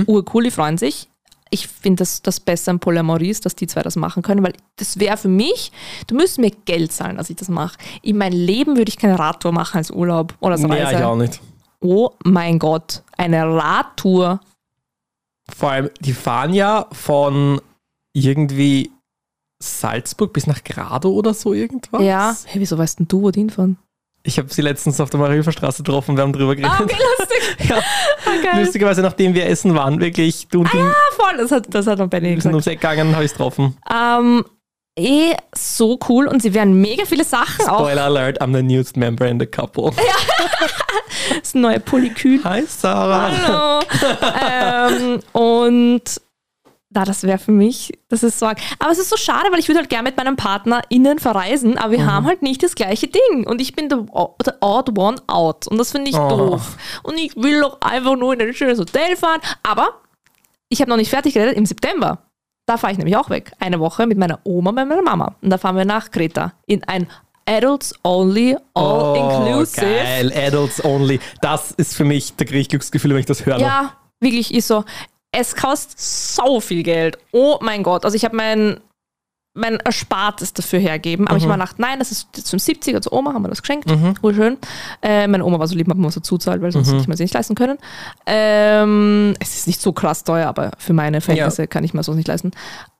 Urcool, 0.07 0.43
die 0.43 0.51
freuen 0.57 0.77
sich. 0.77 1.07
Ich 1.49 1.67
finde 1.67 2.01
das, 2.01 2.21
das 2.21 2.41
besser 2.41 2.71
im 2.71 2.79
Polyamorie 2.79 3.29
ist, 3.29 3.45
dass 3.45 3.55
die 3.55 3.67
zwei 3.67 3.81
das 3.81 3.95
machen 3.95 4.21
können, 4.21 4.43
weil 4.43 4.53
das 4.75 4.99
wäre 4.99 5.15
für 5.15 5.29
mich, 5.29 5.71
du 6.07 6.15
müsstest 6.15 6.39
mir 6.39 6.51
Geld 6.51 6.91
zahlen, 6.91 7.15
dass 7.15 7.29
ich 7.29 7.37
das 7.37 7.47
mache. 7.47 7.77
In 8.01 8.17
meinem 8.17 8.37
Leben 8.37 8.75
würde 8.75 8.89
ich 8.89 8.97
keine 8.97 9.17
Radtour 9.17 9.53
machen 9.53 9.77
als 9.77 9.91
Urlaub 9.91 10.33
oder 10.41 10.53
als 10.53 10.63
Reise. 10.63 10.91
Ja, 10.93 10.99
ich 10.99 11.05
auch 11.05 11.15
nicht. 11.15 11.39
Oh 11.79 12.09
mein 12.25 12.59
Gott, 12.59 13.03
eine 13.17 13.45
Radtour. 13.45 14.41
Vor 15.55 15.71
allem, 15.71 15.89
die 16.01 16.11
fahren 16.11 16.53
ja 16.53 16.87
von 16.91 17.61
irgendwie 18.13 18.91
Salzburg 19.59 20.33
bis 20.33 20.47
nach 20.47 20.63
Grado 20.63 21.11
oder 21.11 21.33
so 21.33 21.53
irgendwas. 21.53 22.01
Ja. 22.01 22.35
Hey, 22.45 22.59
wieso 22.59 22.77
weißt 22.77 22.99
denn 22.99 23.07
du, 23.07 23.21
wo 23.21 23.31
die 23.31 23.39
hinfahren? 23.39 23.77
Ich 24.27 24.37
habe 24.37 24.53
sie 24.53 24.61
letztens 24.61 24.99
auf 24.99 25.09
der 25.09 25.21
Marienstraße 25.21 25.83
getroffen, 25.83 26.17
wir 26.17 26.23
haben 26.23 26.33
drüber 26.33 26.53
geredet. 26.53 26.77
Ah, 26.77 26.83
okay, 26.83 26.97
lustig. 27.17 27.37
Ja, 27.69 27.77
Ah, 27.77 28.43
geil. 28.43 28.63
lustigerweise, 28.65 29.01
nachdem 29.01 29.33
wir 29.33 29.45
essen 29.47 29.73
waren, 29.73 30.01
wirklich, 30.01 30.47
du 30.49 30.59
und 30.61 30.67
Ah, 30.75 30.93
voll, 31.15 31.37
das 31.37 31.51
hat, 31.51 31.65
das 31.73 31.87
hat 31.87 31.97
noch 31.99 32.07
Benny 32.09 32.25
wir 32.35 32.41
sind 32.41 32.51
gesagt. 32.51 32.53
ums 32.53 32.67
Eck 32.67 32.81
gegangen, 32.81 33.15
habe 33.15 33.23
ich 33.23 33.31
getroffen. 33.31 33.77
Ähm, 33.89 34.43
eh, 34.99 35.33
so 35.55 35.97
cool 36.09 36.27
und 36.27 36.41
sie 36.41 36.53
werden 36.53 36.79
mega 36.81 37.05
viele 37.05 37.23
Sachen 37.23 37.67
auch. 37.69 37.79
Spoiler 37.87 38.03
alert, 38.03 38.41
I'm 38.41 38.53
the 38.53 38.61
newest 38.61 38.97
member 38.97 39.25
in 39.27 39.39
the 39.39 39.45
couple. 39.45 39.91
Das 41.39 41.53
neue 41.53 41.79
Polykül. 41.79 42.41
Hi 42.43 42.63
Sarah. 42.67 43.31
Hallo. 43.31 43.79
ähm, 45.01 45.19
und 45.33 46.01
da, 46.97 47.05
das 47.05 47.23
wäre 47.23 47.37
für 47.37 47.51
mich, 47.51 47.93
das 48.09 48.23
ist 48.23 48.39
so 48.39 48.47
arg. 48.47 48.57
Aber 48.79 48.91
es 48.91 48.97
ist 48.97 49.09
so 49.09 49.17
schade, 49.17 49.49
weil 49.51 49.59
ich 49.59 49.67
würde 49.67 49.79
halt 49.79 49.89
gerne 49.89 50.03
mit 50.09 50.17
meinem 50.17 50.35
Partner 50.35 50.81
innen 50.89 51.19
verreisen, 51.19 51.77
aber 51.77 51.91
wir 51.91 51.99
Mhm. 51.99 52.11
haben 52.11 52.25
halt 52.25 52.41
nicht 52.41 52.63
das 52.63 52.75
gleiche 52.75 53.07
Ding. 53.07 53.45
Und 53.47 53.61
ich 53.61 53.73
bin 53.75 53.87
der 53.89 54.05
odd 54.13 54.97
one 54.97 55.17
out. 55.27 55.67
Und 55.67 55.77
das 55.77 55.91
finde 55.91 56.09
ich 56.09 56.17
Oh. 56.17 56.27
doof. 56.29 56.77
Und 57.03 57.17
ich 57.17 57.35
will 57.35 57.61
doch 57.61 57.79
einfach 57.81 58.15
nur 58.15 58.33
in 58.33 58.41
ein 58.41 58.53
schönes 58.53 58.79
Hotel 58.79 59.15
fahren. 59.15 59.41
Aber 59.63 59.89
ich 60.69 60.81
habe 60.81 60.89
noch 60.89 60.97
nicht 60.97 61.09
fertig 61.09 61.33
geredet, 61.35 61.55
im 61.55 61.65
September. 61.65 62.19
Da 62.65 62.77
fahre 62.77 62.91
ich 62.91 62.97
nämlich 62.97 63.15
auch 63.15 63.29
weg. 63.29 63.51
Eine 63.59 63.79
Woche 63.79 64.07
mit 64.07 64.17
meiner 64.17 64.39
Oma 64.43 64.71
und 64.71 64.75
meiner 64.75 65.01
Mama. 65.01 65.35
Und 65.41 65.49
da 65.51 65.57
fahren 65.57 65.77
wir 65.77 65.85
nach 65.85 66.11
Kreta. 66.11 66.53
In 66.65 66.83
ein 66.85 67.07
Adults 67.45 67.93
Only, 68.03 68.57
All 68.73 69.15
Inclusive. 69.15 69.85
Oh, 69.85 70.03
Geil, 70.03 70.33
Adults 70.35 70.83
only. 70.83 71.19
Das 71.41 71.71
ist 71.71 71.95
für 71.95 72.03
mich, 72.03 72.35
da 72.35 72.43
kriege 72.43 72.59
ich 72.59 72.67
Glücksgefühle, 72.69 73.13
wenn 73.13 73.21
ich 73.21 73.25
das 73.25 73.45
höre. 73.45 73.57
Ja, 73.59 73.93
wirklich 74.19 74.53
ist 74.53 74.67
so. 74.67 74.83
Es 75.31 75.55
kostet 75.55 75.99
so 75.99 76.59
viel 76.59 76.83
Geld. 76.83 77.17
Oh 77.31 77.57
mein 77.61 77.83
Gott. 77.83 78.05
Also 78.05 78.15
ich 78.15 78.23
habe 78.25 78.35
mein, 78.35 78.79
mein 79.53 79.75
Erspartes 79.77 80.53
dafür 80.53 80.79
hergeben. 80.79 81.27
Aber 81.27 81.37
ich 81.37 81.43
habe 81.43 81.53
mir 81.53 81.59
gedacht, 81.59 81.79
nein, 81.79 81.99
das 81.99 82.11
ist 82.11 82.27
zum 82.47 82.59
70er 82.59 83.01
zur 83.01 83.13
Oma, 83.13 83.33
haben 83.33 83.43
wir 83.43 83.49
das 83.49 83.61
geschenkt. 83.61 83.87
Urschön. 84.21 84.57
Äh, 85.01 85.27
meine 85.27 85.43
Oma 85.45 85.59
war 85.59 85.67
so 85.67 85.75
lieb, 85.75 85.87
hat 85.89 85.97
mir 85.97 86.07
was 86.07 86.15
dazu 86.15 86.37
zahlt, 86.37 86.61
weil 86.61 86.71
sonst 86.71 86.87
hätte 86.87 87.01
ich 87.01 87.07
mir 87.07 87.13
das 87.13 87.19
nicht 87.19 87.33
leisten 87.33 87.55
können. 87.55 87.77
Ähm, 88.25 89.33
es 89.39 89.55
ist 89.55 89.67
nicht 89.67 89.81
so 89.81 89.91
krass 89.93 90.23
teuer, 90.23 90.47
aber 90.47 90.71
für 90.77 90.93
meine 90.93 91.21
Verhältnisse 91.21 91.67
kann 91.67 91.83
ich 91.83 91.93
mir 91.93 92.03
sowas 92.03 92.17
nicht 92.17 92.27
leisten. 92.27 92.51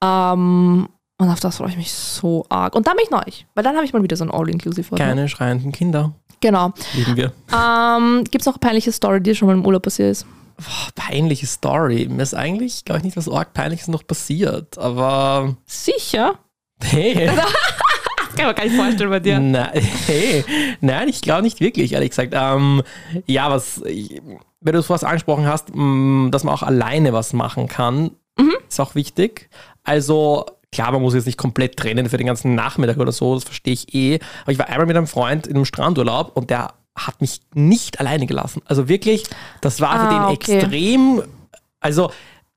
Ähm, 0.03 0.89
und 1.19 1.29
auf 1.29 1.39
das 1.39 1.57
freue 1.57 1.69
ich 1.69 1.77
mich 1.77 1.91
so 1.91 2.45
arg. 2.49 2.75
Und 2.75 2.85
dann 2.87 2.95
bin 2.95 3.05
ich 3.05 3.11
neu, 3.11 3.21
weil 3.55 3.63
dann 3.63 3.75
habe 3.75 3.85
ich 3.85 3.93
mal 3.93 4.03
wieder 4.03 4.15
so 4.15 4.23
ein 4.23 4.31
All-Inclusive. 4.31 4.95
Keine 4.95 5.27
schreienden 5.29 5.71
Kinder. 5.71 6.13
Genau. 6.39 6.71
Lieben 6.93 7.15
wir. 7.15 7.31
Ähm, 7.51 8.23
Gibt 8.25 8.41
es 8.41 8.45
noch 8.45 8.53
eine 8.53 8.59
peinliche 8.59 8.91
Story, 8.91 9.19
die 9.19 9.31
dir 9.31 9.35
schon 9.35 9.47
mal 9.47 9.53
im 9.55 9.65
Urlaub 9.65 9.81
passiert 9.83 10.11
ist? 10.11 10.25
Boah, 10.57 10.89
peinliche 10.95 11.45
Story. 11.45 12.07
Mir 12.09 12.23
ist 12.23 12.33
eigentlich, 12.33 12.83
glaube 12.85 12.99
ich, 12.99 13.05
nicht 13.05 13.17
was 13.17 13.29
arg 13.29 13.53
Peinliches 13.53 13.87
noch 13.87 14.05
passiert. 14.05 14.77
Aber 14.77 15.55
Sicher. 15.65 16.39
hey. 16.83 17.29
Das 18.27 18.35
kann 18.35 18.45
man 18.47 18.55
gar 18.55 18.65
nicht 18.65 18.75
vorstellen 18.75 19.09
bei 19.09 19.19
dir. 19.19 19.39
Nein, 19.39 19.81
hey, 20.05 20.43
nein, 20.81 21.07
ich 21.07 21.21
glaube 21.21 21.43
nicht 21.43 21.59
wirklich, 21.59 21.93
ehrlich 21.93 22.09
gesagt. 22.09 22.33
Ähm, 22.35 22.83
ja, 23.25 23.49
was, 23.49 23.81
ich, 23.85 24.21
wenn 24.59 24.73
du 24.73 24.79
es 24.79 24.85
vorhin 24.85 25.07
angesprochen 25.07 25.47
hast, 25.47 25.73
mh, 25.73 26.29
dass 26.29 26.43
man 26.43 26.53
auch 26.53 26.61
alleine 26.61 27.13
was 27.13 27.33
machen 27.33 27.67
kann, 27.67 28.11
ist 28.67 28.79
auch 28.79 28.95
wichtig. 28.95 29.49
Also, 29.83 30.45
klar, 30.71 30.91
man 30.91 31.01
muss 31.01 31.13
jetzt 31.13 31.25
nicht 31.25 31.37
komplett 31.37 31.77
trennen 31.77 32.09
für 32.09 32.17
den 32.17 32.27
ganzen 32.27 32.53
Nachmittag 32.53 32.97
oder 32.97 33.11
so, 33.11 33.33
das 33.33 33.45
verstehe 33.45 33.73
ich 33.73 33.95
eh. 33.95 34.19
Aber 34.43 34.51
ich 34.51 34.59
war 34.59 34.67
einmal 34.67 34.85
mit 34.85 34.97
einem 34.97 35.07
Freund 35.07 35.47
in 35.47 35.55
einem 35.55 35.65
Strandurlaub 35.65 36.35
und 36.35 36.49
der 36.49 36.73
hat 36.97 37.21
mich 37.21 37.39
nicht 37.53 37.99
alleine 37.99 38.25
gelassen. 38.25 38.61
Also 38.65 38.89
wirklich, 38.89 39.23
das 39.61 39.79
war 39.81 39.93
für 39.93 40.07
Ah, 40.07 40.27
den 40.27 40.35
okay. 40.35 40.57
extrem, 40.57 41.23
also 41.79 42.11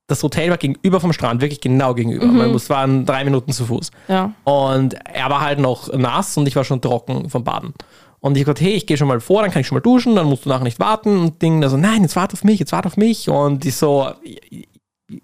das 0.06 0.22
Hotel 0.24 0.50
war 0.50 0.56
gegenüber 0.56 0.98
vom 0.98 1.12
Strand, 1.12 1.40
wirklich 1.40 1.60
genau 1.60 1.94
gegenüber. 1.94 2.26
Man 2.26 2.50
muss 2.50 2.68
waren 2.68 3.06
drei 3.06 3.22
Minuten 3.24 3.52
zu 3.52 3.66
Fuß. 3.66 3.90
Ja. 4.08 4.32
Und 4.44 4.94
er 5.06 5.30
war 5.30 5.40
halt 5.40 5.60
noch 5.60 5.92
nass 5.92 6.36
und 6.36 6.48
ich 6.48 6.56
war 6.56 6.64
schon 6.64 6.80
trocken 6.80 7.30
vom 7.30 7.44
Baden. 7.44 7.74
Und 8.18 8.36
ich 8.36 8.42
gesagt, 8.42 8.60
hey, 8.60 8.72
ich 8.72 8.86
gehe 8.86 8.96
schon 8.96 9.06
mal 9.08 9.20
vor, 9.20 9.42
dann 9.42 9.50
kann 9.52 9.60
ich 9.60 9.66
schon 9.68 9.76
mal 9.76 9.80
duschen, 9.82 10.16
dann 10.16 10.26
musst 10.26 10.44
du 10.44 10.48
nachher 10.48 10.64
nicht 10.64 10.80
warten. 10.80 11.16
Und 11.18 11.40
Ding, 11.42 11.62
also 11.62 11.76
nein, 11.76 12.02
jetzt 12.02 12.16
warte 12.16 12.32
auf 12.34 12.42
mich, 12.44 12.58
jetzt 12.58 12.72
warte 12.72 12.88
auf 12.88 12.96
mich. 12.96 13.28
Und 13.30 13.64
ich 13.64 13.76
so, 13.76 14.10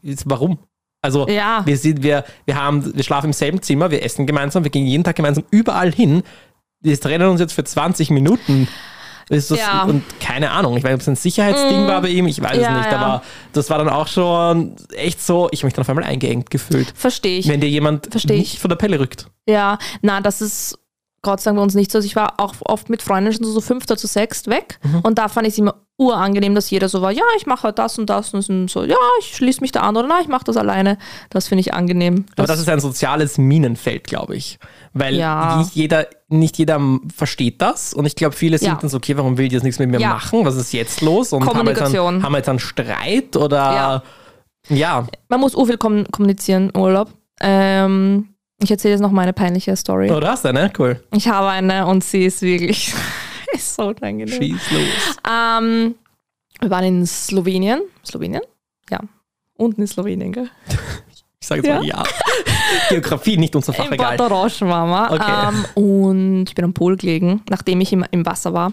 jetzt, 0.03 0.25
warum? 0.27 0.59
Also 1.03 1.29
Ja. 1.29 1.63
wir 1.65 1.77
sind, 1.77 2.03
wir, 2.03 2.25
wir 2.47 2.57
haben, 2.61 2.95
wir 2.97 3.03
schlafen 3.05 3.27
im 3.27 3.33
selben 3.33 3.61
Zimmer, 3.63 3.91
wir 3.91 4.03
essen 4.03 4.27
gemeinsam, 4.27 4.65
wir 4.65 4.71
gehen 4.71 4.87
jeden 4.87 5.05
Tag 5.05 5.17
gemeinsam 5.17 5.45
überall 5.51 5.93
hin. 5.93 6.23
Wir 6.81 6.99
trennen 7.01 7.29
uns 7.29 7.41
jetzt 7.41 7.53
für 7.53 7.65
20 7.65 8.11
Minuten. 8.11 8.69
Ist 9.29 9.51
das, 9.51 9.59
Ja. 9.59 9.83
Und 9.85 10.03
keine 10.21 10.51
Ahnung, 10.53 10.77
ich 10.77 10.85
weiß 10.85 10.91
nicht, 10.91 10.95
ob 10.95 11.01
es 11.01 11.09
ein 11.09 11.17
Sicherheitsding 11.17 11.87
war 11.89 12.01
bei 12.01 12.09
ihm, 12.09 12.27
ich 12.29 12.41
weiß 12.41 12.57
Ja, 12.59 12.71
es 12.71 12.77
nicht, 12.79 12.93
ja. 12.93 12.99
aber 12.99 13.23
das 13.53 13.69
war 13.71 13.79
dann 13.79 13.89
auch 13.89 14.07
schon 14.07 14.77
echt 14.95 15.21
so, 15.21 15.49
ich 15.51 15.61
habe 15.61 15.67
mich 15.67 15.75
dann 15.75 15.83
auf 15.83 15.89
einmal 15.89 16.05
eingeengt 16.05 16.51
gefühlt. 16.51 16.93
Verstehe 16.97 17.39
ich. 17.41 17.49
Wenn 17.49 17.61
dir 17.61 17.69
jemand 17.69 18.07
Versteh 18.11 18.35
ich. 18.35 18.39
nicht 18.41 18.59
von 18.61 18.69
der 18.69 18.77
Pelle 18.77 19.01
rückt. 19.01 19.27
Ja, 19.49 19.79
na, 20.03 20.21
das 20.21 20.41
ist 20.41 20.79
Gott 21.23 21.41
sei 21.41 21.51
Dank 21.51 21.57
bei 21.59 21.63
uns 21.63 21.75
nicht 21.75 21.91
so. 21.91 21.99
Also 21.99 22.07
ich 22.07 22.15
war 22.17 22.35
auch 22.39 22.55
oft 22.65 22.89
mit 22.91 23.03
Freunden 23.03 23.33
schon 23.33 23.45
so 23.45 23.61
fünfter 23.61 23.97
zu 23.97 24.07
sechst 24.07 24.49
weg 24.49 24.79
Mhm. 24.85 25.01
und 25.01 25.19
da 25.19 25.29
fand 25.29 25.47
ich 25.47 25.55
es 25.55 25.59
immer 25.59 25.75
urangenehm, 25.99 26.55
dass 26.55 26.69
jeder 26.71 26.89
so 26.91 27.01
war, 27.01 27.11
ja, 27.11 27.23
ich 27.39 27.47
mache 27.47 27.63
halt 27.65 27.79
das 27.79 27.99
und 27.99 28.11
das 28.11 28.35
und 28.35 28.43
sind 28.43 28.71
so, 28.71 28.85
ja, 28.85 28.97
ich 29.21 29.35
schließe 29.35 29.63
mich 29.63 29.73
da 29.73 29.81
an 29.81 29.97
oder 29.97 30.07
na, 30.07 30.21
ich 30.21 30.29
mache 30.29 30.45
das 30.45 30.57
alleine. 30.59 30.99
Das 31.31 31.49
finde 31.49 31.61
ich 31.63 31.73
angenehm. 31.73 32.27
Aber 32.37 32.47
das 32.47 32.61
ist 32.61 32.69
ein 32.69 32.81
soziales 32.81 33.39
Minenfeld, 33.39 34.05
glaube 34.05 34.37
ich. 34.37 34.59
Weil 34.93 35.15
Ja. 35.17 35.57
nicht, 35.57 35.75
jeder, 35.75 36.07
nicht 36.29 36.59
jeder 36.59 36.79
versteht 37.17 37.63
das. 37.63 37.95
Und 37.95 38.05
ich 38.05 38.15
glaube, 38.15 38.37
viele 38.37 38.59
sind 38.59 38.69
Ja. 38.69 38.75
dann 38.75 38.91
so, 38.91 38.99
okay, 38.99 39.17
warum 39.17 39.39
will 39.39 39.49
die 39.49 39.55
jetzt 39.55 39.63
nichts 39.65 39.79
mit 39.79 39.89
mir 39.89 39.99
Ja. 39.99 40.11
machen? 40.11 40.45
Was 40.45 40.57
ist 40.57 40.73
jetzt 40.75 41.01
los? 41.01 41.33
Und 41.33 41.41
haben 41.47 41.47
wir 41.47 41.71
jetzt, 41.71 41.79
Kommunikation. 41.79 42.15
einen, 42.17 42.23
haben 42.25 42.33
wir 42.33 42.39
jetzt 42.39 42.49
einen 42.51 42.59
Streit? 42.59 43.35
Oder 43.37 44.03
Ja. 44.69 45.07
Man 45.29 45.41
muss 45.41 45.55
urviel 45.55 45.79
kom 45.79 46.05
kommunizieren 46.11 46.71
im 46.75 46.81
Urlaub. 46.81 47.11
Ähm, 47.41 48.35
ich 48.63 48.71
erzähle 48.71 48.93
jetzt 48.93 49.01
noch 49.01 49.11
meine 49.11 49.33
peinliche 49.33 49.77
Story. 49.77 50.11
Oh, 50.11 50.21
du 50.21 50.27
hast 50.27 50.47
eine? 50.47 50.73
Cool. 50.79 51.03
Ich 51.13 51.29
habe 51.29 51.49
eine 51.49 51.87
und 51.87 52.03
sie 52.03 52.25
ist 52.25 52.43
wirklich 52.43 52.95
ist 53.53 53.75
so 53.75 53.89
unangenehm. 53.89 54.29
Schieß 54.29 54.71
los. 54.71 55.17
Ähm, 55.29 55.95
wir 56.61 56.71
waren 56.71 56.85
in 56.85 57.07
Slowenien. 57.07 57.83
Slowenien? 58.05 58.43
Ja. 58.91 59.01
Unten 59.57 59.83
in 59.83 59.87
Slowenien, 59.87 60.33
gell? 60.33 60.49
Ich 61.39 61.49
sage 61.49 61.63
jetzt 61.63 61.77
mal 61.77 61.87
ja. 61.87 62.03
Geografie, 62.89 63.37
nicht 63.37 63.55
unser 63.55 63.73
Im 63.73 63.85
Fachegal. 63.85 64.17
Porto 64.17 64.35
Roche 64.35 64.65
wir. 64.65 65.11
Okay. 65.13 65.49
Ähm, 65.49 65.65
und 65.81 66.45
ich 66.49 66.57
bin 66.57 66.65
am 66.65 66.73
Pool 66.73 66.97
gelegen, 66.97 67.43
nachdem 67.49 67.81
ich 67.81 67.93
im, 67.93 68.05
im 68.11 68.27
Wasser 68.27 68.53
war. 68.53 68.73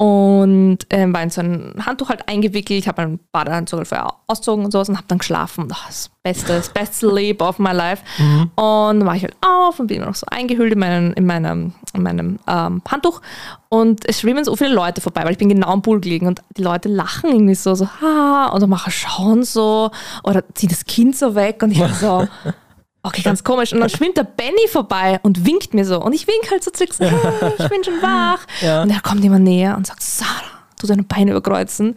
Und 0.00 0.78
ähm, 0.88 1.12
war 1.12 1.22
in 1.22 1.28
so 1.28 1.42
ein 1.42 1.74
Handtuch 1.84 2.08
halt 2.08 2.26
eingewickelt. 2.26 2.78
Ich 2.78 2.88
habe 2.88 3.02
einen 3.02 3.20
Badeanzug 3.32 3.80
halt 3.80 3.88
vorher 3.88 4.14
ausgezogen 4.28 4.64
und 4.64 4.70
sowas 4.70 4.88
und 4.88 4.96
habe 4.96 5.06
dann 5.08 5.18
geschlafen. 5.18 5.68
Oh, 5.70 5.76
das 5.86 6.10
beste, 6.22 6.54
das 6.54 6.70
beste 6.70 6.94
Sleep 7.10 7.42
of 7.42 7.58
my 7.58 7.72
life. 7.72 8.02
Und 8.18 8.54
dann 8.56 9.04
war 9.04 9.14
ich 9.14 9.24
halt 9.24 9.36
auf 9.46 9.78
und 9.78 9.88
bin 9.88 9.98
immer 9.98 10.06
noch 10.06 10.14
so 10.14 10.26
eingehüllt 10.30 10.72
in, 10.72 10.78
meinen, 10.78 11.12
in 11.12 11.26
meinem, 11.26 11.74
in 11.92 12.02
meinem 12.02 12.38
ähm, 12.48 12.80
Handtuch. 12.88 13.20
Und 13.68 14.08
es 14.08 14.20
schwimmen 14.20 14.42
so 14.42 14.56
viele 14.56 14.72
Leute 14.72 15.02
vorbei, 15.02 15.22
weil 15.24 15.32
ich 15.32 15.38
bin 15.38 15.50
genau 15.50 15.68
am 15.68 15.82
Pool 15.82 16.00
gelegen 16.00 16.28
und 16.28 16.40
die 16.56 16.62
Leute 16.62 16.88
lachen 16.88 17.30
irgendwie 17.30 17.54
so, 17.54 17.74
so, 17.74 17.86
ha, 18.00 18.54
oder 18.54 18.66
machen 18.66 18.90
schauen 18.90 19.42
so, 19.42 19.90
oder 20.24 20.42
ziehen 20.54 20.70
das 20.70 20.86
Kind 20.86 21.14
so 21.14 21.34
weg 21.34 21.62
und 21.62 21.72
ich 21.72 21.84
so, 21.96 22.26
okay, 23.02 23.22
ganz 23.22 23.44
komisch. 23.44 23.72
Und 23.72 23.80
dann 23.80 23.90
schwimmt 23.90 24.16
der 24.16 24.24
Benny 24.24 24.68
vorbei 24.70 25.18
und 25.22 25.44
winkt 25.46 25.74
mir 25.74 25.84
so. 25.84 26.00
Und 26.02 26.12
ich 26.12 26.26
wink 26.26 26.50
halt 26.50 26.62
so 26.64 26.70
zurück, 26.70 26.92
so, 26.94 27.04
hey, 27.40 27.52
ich 27.58 27.68
bin 27.68 27.84
schon 27.84 28.00
wach. 28.02 28.40
Ja. 28.60 28.82
Und 28.82 28.90
er 28.90 29.00
kommt 29.00 29.24
immer 29.24 29.38
näher 29.38 29.76
und 29.76 29.86
sagt, 29.86 30.02
Sarah, 30.02 30.28
du 30.80 30.86
deine 30.86 31.02
Beine 31.02 31.32
überkreuzen. 31.32 31.94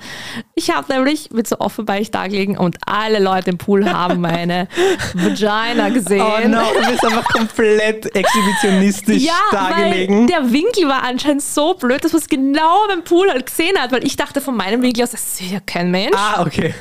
Ich 0.55 0.69
habe 0.71 0.91
nämlich 0.91 1.31
mit 1.31 1.47
so 1.47 1.59
offen 1.59 1.85
bei 1.85 2.01
ich 2.01 2.11
da 2.11 2.27
gelegen 2.27 2.57
und 2.57 2.77
alle 2.85 3.19
Leute 3.19 3.51
im 3.51 3.57
Pool 3.57 3.89
haben 3.89 4.19
meine 4.19 4.67
Vagina 5.13 5.87
gesehen. 5.87 6.21
Oh 6.21 6.47
no, 6.49 6.59
du 6.73 6.91
bist 6.91 7.05
einfach 7.05 7.23
komplett 7.23 8.13
exhibitionistisch 8.13 9.23
Ja, 9.23 9.33
dargelegen. 9.51 10.21
weil 10.21 10.25
der 10.27 10.51
Winkel 10.51 10.89
war 10.89 11.03
anscheinend 11.03 11.43
so 11.43 11.75
blöd, 11.75 12.03
dass 12.03 12.11
man 12.11 12.21
es 12.21 12.27
genau 12.27 12.87
beim 12.89 13.03
Pool 13.05 13.29
halt 13.29 13.45
gesehen 13.45 13.77
hat, 13.79 13.93
weil 13.93 14.05
ich 14.05 14.17
dachte 14.17 14.41
von 14.41 14.57
meinem 14.57 14.81
Winkel 14.81 15.03
aus, 15.03 15.11
das 15.11 15.37
sieht 15.37 15.51
ja 15.51 15.59
kein 15.65 15.89
Mensch. 15.89 16.17
Ah, 16.17 16.41
okay. 16.41 16.73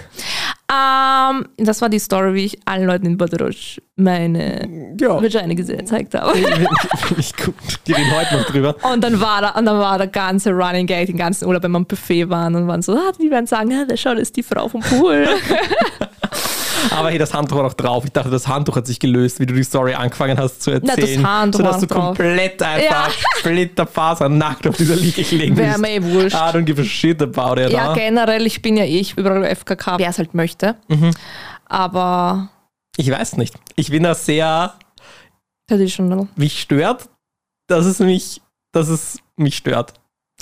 Ähm, 0.72 1.46
das 1.58 1.82
war 1.82 1.88
die 1.88 1.98
Story, 1.98 2.34
wie 2.34 2.44
ich 2.46 2.58
allen 2.64 2.86
Leuten 2.86 3.04
in 3.06 3.18
Badrosch 3.18 3.80
meine 3.96 4.94
Ja. 4.98 5.20
Vagina 5.22 5.52
gezeigt 5.54 6.14
habe. 6.14 6.38
Ich. 7.18 7.32
Die 7.86 7.92
reden 7.92 8.10
heute 8.16 8.36
noch 8.36 8.44
drüber. 8.46 8.76
Und 8.90 9.02
dann 9.04 9.20
war 9.20 9.42
da, 9.42 9.50
und 9.50 9.66
dann 9.66 9.78
war 9.78 9.98
der 9.98 10.06
ganze 10.06 10.50
Running 10.50 10.86
Gag, 10.86 11.06
den 11.08 11.16
ganzen 11.18 11.46
Urlaub, 11.46 11.62
wenn 11.62 11.72
wir 11.72 11.76
am 11.78 11.86
Buffet 11.86 12.28
waren 12.30 12.54
und 12.54 12.66
waren 12.68 12.80
so, 12.80 12.94
ah, 12.94 13.12
die 13.20 13.30
werden 13.30 13.46
sagen, 13.46 13.70
ja, 13.70 13.84
schau, 13.96 14.10
das 14.12 14.22
ist 14.22 14.36
die 14.36 14.42
Frau 14.42 14.68
vom 14.68 14.80
Pool. 14.80 15.26
Aber 16.90 17.10
hey, 17.10 17.18
das 17.18 17.32
Handtuch 17.32 17.56
war 17.56 17.62
noch 17.64 17.74
drauf. 17.74 18.04
Ich 18.04 18.12
dachte, 18.12 18.30
das 18.30 18.48
Handtuch 18.48 18.76
hat 18.76 18.86
sich 18.86 18.98
gelöst, 18.98 19.40
wie 19.40 19.46
du 19.46 19.54
die 19.54 19.62
Story 19.64 19.94
angefangen 19.94 20.38
hast 20.38 20.62
zu 20.62 20.70
Na, 20.70 20.78
das 20.80 20.98
erzählen. 20.98 21.26
Handtuch 21.26 21.58
sodass 21.60 21.80
du 21.80 21.86
drauf. 21.86 22.16
komplett 22.16 22.62
einfach 22.62 23.10
Splitterfaser 23.38 24.28
nackt 24.28 24.66
auf 24.66 24.76
dieser 24.76 24.96
Liege 24.96 25.22
gelegen 25.22 25.56
Wäre 25.56 25.68
bist. 25.70 25.80
mir 25.80 25.90
eh 25.90 26.02
wurscht. 26.02 26.34
I 26.36 26.38
don't 26.56 26.62
give 26.62 26.80
a 26.80 26.84
shit 26.84 27.20
about 27.22 27.60
it. 27.60 27.70
ja, 27.70 27.90
ah. 27.90 27.94
generell, 27.94 28.46
ich 28.46 28.60
bin 28.62 28.76
ja 28.76 28.84
eh 28.84 29.00
ich 29.00 29.16
überall 29.16 29.44
FKK, 29.54 29.98
wer 29.98 30.08
es 30.08 30.18
halt 30.18 30.34
möchte. 30.34 30.76
Mhm. 30.88 31.12
Aber 31.66 32.48
Ich 32.96 33.10
weiß 33.10 33.36
nicht. 33.36 33.54
Ich 33.76 33.90
bin 33.90 34.02
da 34.02 34.14
sehr, 34.14 34.74
schon. 35.88 36.28
mich 36.36 36.60
stört, 36.60 37.08
dass 37.68 37.86
es 37.86 37.98
mich, 37.98 38.42
dass 38.72 38.88
es 38.88 39.18
mich 39.36 39.56
stört. 39.56 39.94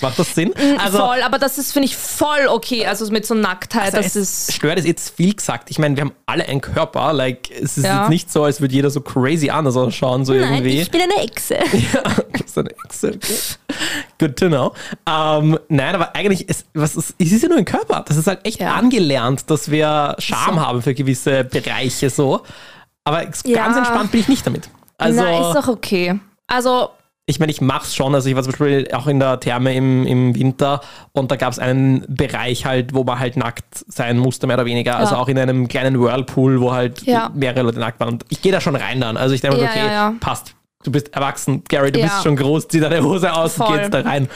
Macht 0.03 0.19
das 0.19 0.35
Sinn? 0.35 0.53
Also, 0.79 0.99
voll, 0.99 1.23
aber 1.23 1.39
das 1.39 1.59
ist, 1.59 1.73
finde 1.73 1.87
ich, 1.87 1.97
voll 1.97 2.47
okay. 2.49 2.87
Also 2.87 3.11
mit 3.11 3.27
so 3.27 3.35
Nacktheit, 3.35 3.89
das 3.95 4.05
Also 4.05 4.21
es 4.21 4.49
ist. 4.49 4.53
stört 4.55 4.79
ist 4.79 4.87
jetzt 4.87 5.17
viel 5.17 5.35
gesagt. 5.35 5.71
Ich 5.71 5.79
meine, 5.79 5.97
wir 5.97 6.03
haben 6.05 6.13
alle 6.27 6.47
einen 6.47 6.61
Körper. 6.61 7.13
Like, 7.13 7.51
es 7.51 7.77
ist 7.79 7.85
Ja. 7.85 8.01
jetzt 8.03 8.09
nicht 8.11 8.33
so, 8.33 8.45
als 8.45 8.61
würde 8.61 8.75
jeder 8.75 8.91
so 8.91 9.01
crazy 9.01 9.51
anders 9.51 9.77
ausschauen, 9.77 10.25
so 10.25 10.33
irgendwie. 10.33 10.85
bin 10.91 11.03
eine 11.03 11.23
Echse. 11.23 11.59
Ja, 11.73 12.03
so 12.47 12.61
eine 12.61 12.71
Excel. 12.85 13.19
Good 14.19 14.37
to 14.37 14.49
know. 14.49 14.73
Ähm, 15.09 15.59
nein, 15.69 15.95
aber 15.95 16.15
eigentlich, 16.17 16.49
ist, 16.49 16.67
was 16.75 16.97
ist, 16.97 17.15
es 17.19 17.33
ist 17.33 17.43
ja 17.43 17.49
nur 17.49 17.59
ein 17.59 17.65
Körper. 17.65 18.05
Das 18.07 18.17
ist 18.17 18.27
halt 18.27 18.41
echt 18.45 18.61
Ja. 18.61 18.75
angelernt, 18.75 19.45
dass 19.51 19.71
wir 19.71 20.17
Scham 20.19 20.55
So. 20.57 20.61
haben 20.61 20.83
für 20.83 20.95
gewisse 20.95 21.45
Bereiche 21.45 22.11
so. 22.11 22.43
Aber 23.05 23.23
Ja. 23.45 23.55
ganz 23.65 23.77
entspannt 23.77 24.11
bin 24.11 24.21
ich 24.21 24.29
nicht 24.29 24.47
damit. 24.47 24.69
Also, 24.99 25.23
Na, 25.23 25.49
ist 25.49 25.55
doch 25.57 25.69
okay. 25.69 26.19
Also, 26.47 26.91
ich 27.31 27.41
meine, 27.41 27.51
ich 27.53 27.61
mach's 27.61 27.95
schon. 27.95 28.15
Also 28.15 28.29
ich 28.29 28.35
war 28.37 28.43
zum 28.43 28.53
Beispiel 28.53 28.89
auch 28.93 29.07
in 29.07 29.19
der 29.21 29.41
Therme 29.41 29.75
im, 29.75 30.07
im 30.07 30.35
Winter 30.35 30.81
und 31.13 31.31
da 31.31 31.37
gab 31.37 31.53
es 31.53 31.59
einen 31.59 32.05
Bereich 32.09 32.67
halt, 32.67 32.93
wo 32.95 33.05
man 33.05 33.19
halt 33.19 33.37
nackt 33.37 33.85
sein 33.89 34.19
musste, 34.19 34.47
mehr 34.47 34.57
oder 34.57 34.67
weniger. 34.67 34.97
Also 34.99 35.17
auch 35.17 35.29
in 35.29 35.39
einem 35.39 35.69
kleinen 35.69 36.01
Whirlpool, 36.01 36.61
wo 36.61 36.73
halt 36.73 37.03
Ja. 37.07 37.31
mehrere 37.35 37.63
Leute 37.63 37.79
nackt 37.81 37.99
waren. 38.01 38.11
Und 38.11 38.25
ich 38.29 38.43
gehe 38.43 38.53
da 38.53 38.61
schon 38.61 38.77
rein 38.77 39.01
dann. 39.01 39.17
Also 39.17 39.35
ich 39.35 39.41
denke 39.41 39.57
mir, 39.57 39.63
Ja, 39.65 39.71
okay, 39.71 39.87
ja, 39.87 39.93
ja. 39.93 40.15
passt. 40.21 40.55
Du 40.83 40.91
bist 40.91 41.15
erwachsen, 41.15 41.63
Gary, 41.69 41.93
du 41.93 41.99
Ja. 42.01 42.07
bist 42.07 42.23
schon 42.23 42.37
groß, 42.37 42.69
zieh 42.69 42.81
deine 42.81 43.03
Hose 43.03 43.33
aus 43.33 43.59
und 43.59 43.67
Voll. 43.67 43.77
geh 43.77 43.83
jetzt 43.83 43.95
da 43.95 44.01
rein. 44.01 44.29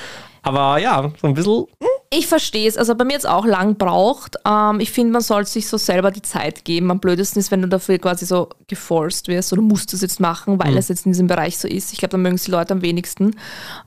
Aber 0.43 0.79
ja, 0.79 1.11
so 1.21 1.27
ein 1.27 1.35
bisschen. 1.35 1.65
Ich 2.11 2.27
verstehe 2.27 2.69
es. 2.69 2.77
Also 2.77 2.95
bei 2.95 3.05
mir 3.05 3.15
jetzt 3.15 3.29
auch 3.29 3.45
lang 3.45 3.77
braucht. 3.77 4.37
Ähm, 4.47 4.79
ich 4.81 4.93
finde, 4.93 5.13
man 5.13 5.23
sollte 5.23 5.51
sich 5.51 5.69
so 5.69 5.77
selber 5.77 6.11
die 6.11 6.23
Zeit 6.23 6.65
geben. 6.65 6.91
Am 6.91 7.01
blödesten 7.01 7.41
ist, 7.41 7.51
wenn 7.51 7.63
du 7.63 7.69
dafür 7.69 7.99
quasi 7.99 8.25
so 8.25 8.49
geforst 8.69 9.29
wirst 9.29 9.53
oder 9.53 9.63
musst 9.63 9.93
es 9.95 10.01
jetzt 10.01 10.21
machen, 10.21 10.59
weil 10.59 10.77
es 10.77 10.89
jetzt 10.89 11.07
in 11.07 11.13
diesem 11.13 11.27
Bereich 11.27 11.59
so 11.59 11.67
ist. 11.67 11.93
Ich 11.93 11.99
glaube, 11.99 12.11
da 12.11 12.19
mögen 12.19 12.37
es 12.37 12.45
die 12.45 12.51
Leute 12.53 12.73
am 12.75 12.83
wenigsten. 12.83 13.37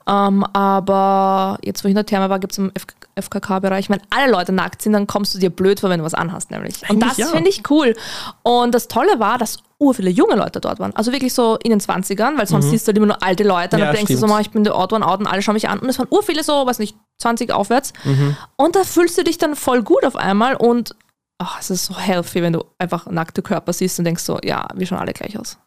Ähm, 0.08 0.44
aber 0.54 1.58
jetzt, 1.64 1.84
wo 1.84 1.88
ich 1.88 1.92
in 1.92 1.96
der 1.96 2.06
Therme 2.06 2.30
war, 2.30 2.40
gibt 2.40 2.52
es 2.54 2.58
im 2.58 2.72
FKK-Bereich, 3.20 3.90
wenn 3.90 4.02
alle 4.10 4.32
Leute 4.32 4.52
nackt 4.52 4.82
sind, 4.82 4.94
dann 4.94 5.08
kommst 5.08 5.34
du 5.34 5.40
dir 5.40 5.50
blöd 5.50 5.80
vor, 5.80 5.90
wenn 5.90 6.00
du 6.00 6.06
was 6.06 6.14
anhast, 6.14 6.52
nämlich. 6.52 6.82
Und 6.84 6.92
Eigentlich 6.92 7.10
das 7.10 7.18
ja. 7.18 7.28
finde 7.28 7.50
ich 7.50 7.64
cool. 7.70 7.96
Und 8.44 8.76
das 8.76 8.88
Tolle 8.88 9.20
war, 9.20 9.38
dass 9.38 9.58
ur 9.80 9.94
viele 9.94 10.10
junge 10.10 10.36
Leute 10.36 10.60
dort 10.60 10.80
waren. 10.80 10.96
Also 10.96 11.12
wirklich 11.12 11.34
so 11.34 11.58
in 11.64 11.70
den 11.70 11.80
20ern, 11.80 12.38
weil 12.38 12.48
sonst 12.48 12.70
siehst 12.70 12.88
du 12.88 12.90
halt 12.90 12.98
immer 12.98 13.08
nur 13.08 13.24
alte 13.24 13.44
Leute 13.44 13.76
und 13.76 13.82
Mhm. 13.82 13.86
Ja, 13.86 13.86
dann 13.88 13.96
denkst 13.96 14.12
du 14.12 14.14
so, 14.18 14.20
stimmt. 14.22 14.32
mal, 14.32 14.42
ich 14.42 14.50
bin 14.52 14.64
der 14.64 14.76
Odd 14.78 14.94
One 14.94 15.06
Out 15.06 15.20
und 15.20 15.28
alle 15.28 15.42
schauen 15.42 15.54
mich 15.54 15.70
an. 15.70 15.80
Und 15.80 15.88
es 15.90 16.00
waren 16.00 16.08
ur 16.10 16.24
viele 16.24 16.44
so, 16.44 16.66
weiß 16.66 16.80
nicht, 16.80 16.96
20 17.20 17.52
aufwärts. 17.52 17.94
Mhm. 18.04 18.36
Und 18.56 18.76
da 18.76 18.84
fühlst 18.84 19.18
du 19.18 19.24
dich 19.24 19.38
dann 19.38 19.56
voll 19.56 19.84
gut 19.84 20.06
auf 20.06 20.16
einmal 20.16 20.56
und 20.56 20.96
ach, 21.40 21.60
es 21.60 21.70
ist 21.70 21.86
so 21.86 21.98
healthy, 21.98 22.42
wenn 22.42 22.54
du 22.54 22.64
einfach 22.80 23.06
nackte 23.08 23.42
Körper 23.42 23.74
siehst 23.74 24.00
und 24.00 24.06
denkst 24.06 24.24
so, 24.24 24.40
ja, 24.44 24.68
wir 24.76 24.86
schauen 24.88 25.00
alle 25.00 25.14
gleich 25.14 25.38
aus. 25.40 25.58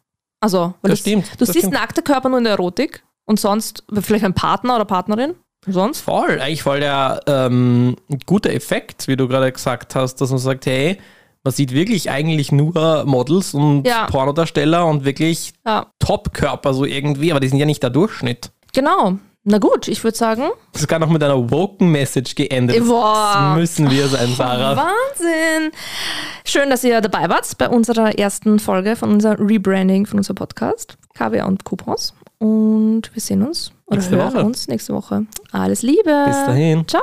Also, 0.41 0.73
weil 0.81 0.91
Das 0.91 1.03
du, 1.03 1.09
stimmt, 1.09 1.31
du 1.33 1.37
das 1.37 1.49
siehst 1.49 1.59
stimmt. 1.59 1.73
nackte 1.73 2.01
Körper 2.01 2.29
nur 2.29 2.39
in 2.39 2.43
der 2.45 2.53
Erotik 2.53 3.03
und 3.25 3.39
sonst 3.39 3.83
vielleicht 4.01 4.25
ein 4.25 4.33
Partner 4.33 4.75
oder 4.75 4.85
Partnerin. 4.85 5.35
Sonst? 5.67 6.01
Voll, 6.01 6.41
eigentlich 6.41 6.63
voll 6.63 6.79
der 6.79 7.19
ähm, 7.27 7.95
gute 8.25 8.51
Effekt, 8.51 9.07
wie 9.07 9.15
du 9.15 9.27
gerade 9.27 9.51
gesagt 9.51 9.93
hast, 9.93 10.15
dass 10.19 10.31
man 10.31 10.39
sagt, 10.39 10.65
hey, 10.65 10.97
man 11.43 11.53
sieht 11.53 11.71
wirklich 11.71 12.09
eigentlich 12.09 12.51
nur 12.51 13.03
Models 13.05 13.53
und 13.53 13.85
Ja. 13.85 14.07
Pornodarsteller 14.07 14.85
und 14.87 15.05
wirklich 15.05 15.53
Ja, 15.65 15.85
Top-Körper 15.99 16.73
so 16.73 16.83
irgendwie, 16.85 17.31
aber 17.31 17.39
die 17.39 17.47
sind 17.47 17.59
ja 17.59 17.65
nicht 17.67 17.83
der 17.83 17.91
Durchschnitt. 17.91 18.51
genau. 18.73 19.19
Na 19.43 19.57
gut, 19.57 19.87
ich 19.87 20.03
würde 20.03 20.15
sagen, 20.15 20.51
Das 20.71 20.83
ist 20.83 20.87
gar 20.87 20.99
noch 20.99 21.09
mit 21.09 21.23
einer 21.23 21.49
woken 21.49 21.89
Message 21.91 22.35
geendet. 22.35 22.85
Boah. 22.85 23.55
das 23.55 23.57
müssen 23.57 23.89
wir 23.89 24.07
sein, 24.07 24.29
Sarah. 24.35 24.75
Wahnsinn. 25.17 25.71
Schön, 26.45 26.69
dass 26.69 26.83
ihr 26.83 27.01
dabei 27.01 27.27
wart 27.27 27.57
bei 27.57 27.67
unserer 27.67 28.17
ersten 28.19 28.59
Folge 28.59 28.95
von 28.95 29.11
unser 29.11 29.39
Rebranding 29.39 30.05
von 30.05 30.19
unserem 30.19 30.35
Podcast, 30.35 30.97
KWA 31.15 31.45
und 31.45 31.63
Coupons. 31.65 32.13
Und 32.37 33.09
wir 33.13 33.21
sehen 33.21 33.41
uns 33.41 33.71
oder 33.87 33.97
Nächste 33.97 34.15
hören 34.17 34.33
Woche. 34.33 34.43
uns 34.45 34.67
nächste 34.67 34.93
Woche. 34.93 35.25
Alles 35.51 35.81
Liebe. 35.81 36.23
Bis 36.27 36.45
dahin. 36.45 36.87
Ciao. 36.87 37.01